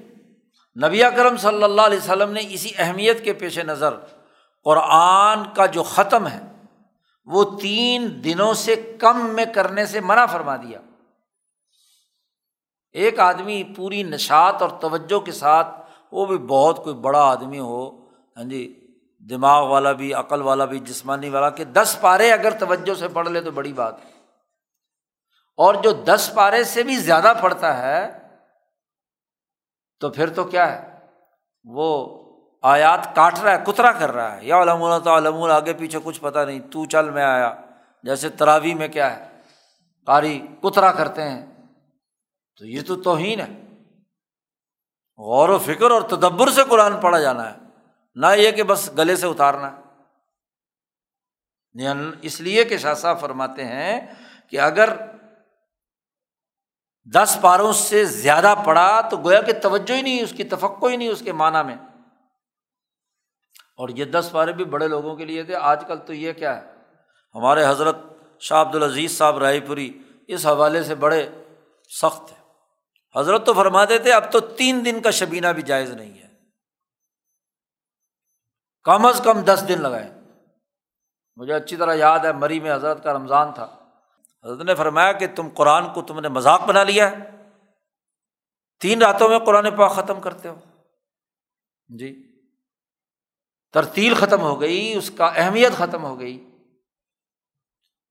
[0.77, 3.94] نبی کرم صلی اللہ علیہ وسلم نے اسی اہمیت کے پیش نظر
[4.65, 6.40] قرآن کا جو ختم ہے،
[7.24, 10.78] وہ تین دنوں سے کم میں کرنے سے منع فرما دیا۔
[12.93, 15.69] ایک آدمی پوری نشات اور توجہ کے ساتھ،
[16.12, 18.78] وہ بھی بہت کوئی بڑا آدمی ہو ہاں جی
[19.31, 23.28] دماغ والا بھی، عقل والا بھی، جسمانی والا، کہ دس پارے اگر توجہ سے پڑھ
[23.28, 24.11] لے تو بڑی بات۔ ہے
[25.57, 28.22] اور جو دس پارے سے بھی زیادہ پڑھتا ہے
[30.03, 30.99] تو پھر تو کیا ہے؟
[31.65, 32.19] وہ
[32.62, 36.20] آیات کاٹ رہا ہے، کترا کر رہا ہے۔ یا علم اللہ تعالیٰ، آگے پیچھے کچھ
[36.20, 37.55] پتہ نہیں، تو چل میں آیا۔
[38.03, 39.41] جیسے تراوی میں کیا ہے،
[40.07, 41.47] قاری کترا کرتے ہیں۔
[42.57, 43.62] تو یہ تو توہین ہے۔
[45.19, 47.57] غور و فکر اور تدبر سے قرآن پڑھا جانا ہے۔
[48.15, 49.81] نہ یہ کہ بس گلے سے اتارنا ہے۔
[51.74, 54.15] یعنی اس لیے کہ شاہ صاحب فرماتے ہیں
[54.51, 54.89] کہ اگر
[57.05, 60.97] دس پاروں سے زیادہ پڑا تو گویا کہ توجہ ہی نہیں، اس کی تفقع ہی
[60.97, 61.77] نہیں اس کے معنی میں۔
[63.77, 66.62] اور یہ دس پارے بھی بڑے لوگوں کے لیے تھے۔ آج کل تو یہ کیا
[66.62, 66.73] ہے؟
[67.35, 67.97] ہمارے حضرت
[68.41, 69.99] شاہ عبد العزیز صاحب رائے پوری
[70.29, 71.29] اس حوالے سے بڑے
[72.03, 72.43] سخت تھے
[73.20, 76.29] حضرت تو فرماتے تھے، اب تو تین دن کا شبینہ بھی جائز نہیں ہے۔
[78.85, 80.11] کم از کم دس دن لگائے
[81.37, 83.82] مجھے اچھی طرح یاد ہے، مری میں حضرت کا رمضان تھا۔
[84.44, 87.16] حضرت نے فرمایا کہ تم قرآن کو تم نے مذاق بنا لیا ہے۔
[88.81, 90.55] تین راتوں میں قرآن پاک ختم کرتے ہو۔
[91.89, 92.28] جی۔
[93.73, 96.59] ترتیل ختم ہو گئی، اس کا اہمیت ختم ہو گئی۔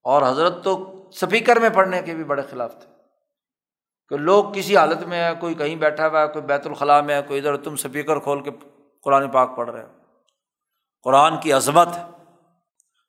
[0.02, 2.92] اور حضرت تو اسپیکر میں پڑھنے کے بھی بڑے خلاف تھے۔
[4.08, 7.14] کہ لوگ کسی حالت میں ہے، کوئی کہیں بیٹھا ہوا ہے، کوئی بیت الخلاء میں
[7.14, 8.50] ہے، کوئی ادھر تم اسپیکر کھول کے
[9.02, 9.88] قرآن پاک پڑھ رہے ہو۔
[11.02, 11.88] قرآن کی عظمت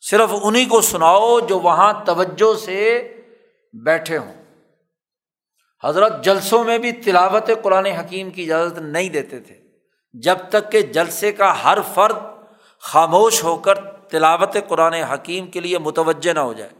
[0.09, 3.13] صرف انہیں کو سناؤ جو وہاں توجہ سے
[3.73, 4.33] بیٹھے ہوں۔
[5.83, 9.61] حضرت جلسوں میں بھی تلاوت قرآن حکیم کی اجازت نہیں دیتے تھے۔
[10.13, 12.15] جب تک کہ جلسے کا ہر فرد
[12.79, 16.71] خاموش ہو کر تلاوت قرآن حکیم کے لیے متوجہ نہ ہو جائے۔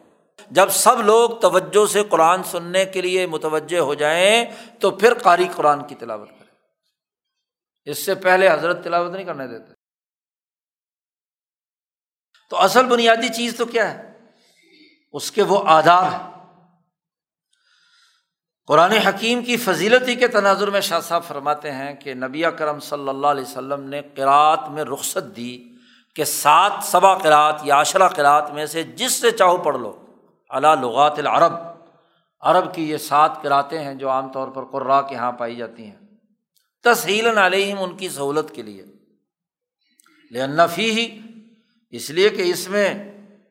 [0.52, 4.46] جب سب لوگ توجہ سے قرآن سننے کے لیے متوجہ ہو جائیں
[4.80, 6.56] تو پھر قاری قرآن کی تلاوت کرے
[7.92, 9.83] اس سے پہلے حضرت تلاوت نہیں کرنے دیتے۔
[12.54, 14.12] تو اصل بنیادی چیز تو کیا ہے؟
[15.12, 16.18] اس کے وہ آداب ہے
[18.68, 23.10] قرآن حکیم کی فضیلتی کے تناظر میں شاہ صاحب فرماتے ہیں کہ نبی کرم صلی
[23.10, 25.64] اللہ علیہ وسلم نے قرأت میں رخصت دی
[26.16, 30.06] کہ سات صبا قرأت یا عشرہ قرأت میں سے جس سے چاہو پڑھ لو۔
[30.50, 31.54] اللہ لغات العرب۔
[32.42, 35.86] عرب کی یہ سات کراتے ہیں جو عام طور پر قرا کے یہاں پائی جاتی
[35.86, 35.96] ہیں۔
[36.84, 38.86] تسہیل علیہم ان کی سہولت کے لیے۔
[40.32, 41.20] لنفی ہی
[41.94, 42.94] اس لیے کہ اس میں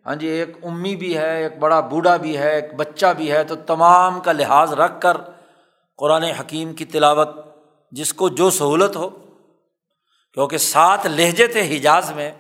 [0.07, 3.45] ہاں جی ایک امی بھی ہے، ایک بڑا بوڑھا بھی ہے، ایک بچہ بھی ہے،
[3.45, 5.17] تو تمام کا لحاظ رکھ کر
[5.97, 7.29] قرآن حکیم کی تلاوت
[7.91, 9.11] جس کو جو سہولت ہو،
[10.33, 12.31] کیونکہ سات لہجے تھے حجاز میں،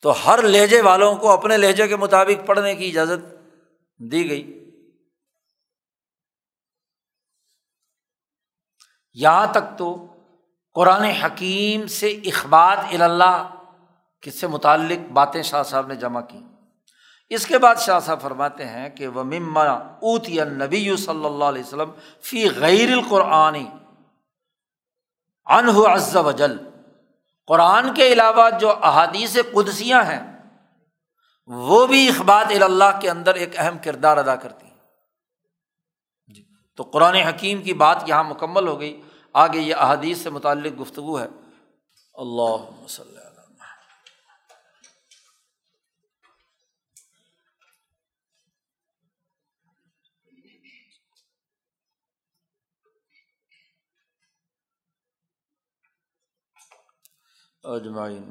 [0.00, 3.20] تو ہر لہجے والوں کو اپنے لہجے کے مطابق پڑھنے کی اجازت
[3.98, 4.62] دی گئی۔
[9.12, 10.06] یہاں تک تو
[10.74, 13.55] قرآن حکیم سے اخبات اللہ
[14.26, 16.40] کس سے متعلق باتیں شاہ صاحب نے جمع کی
[17.28, 21.44] اس کے بعد شاہ صاحب فرماتے ہیں کہ وہ مما اوت یا نبی صلی اللہ
[21.44, 21.90] علیہ وسلم
[22.20, 23.68] فی غیر القرآنی
[25.46, 26.56] انہ عز و جل
[27.46, 30.38] قرآن کے علاوہ جو احادیث قدسیاں ہیں،
[31.46, 34.74] وہ بھی اخبات اللہ کے اندر ایک اہم کردار ادا کرتی ہیں۔
[36.34, 36.44] جی۔
[36.76, 41.18] تو قرآن حکیم کی بات یہاں مکمل ہو گئی۔ آگے یہ احادیث سے متعلق گفتگو
[41.18, 41.26] ہے۔
[42.14, 43.15] اللہ وسلم
[57.66, 58.24] اجمائن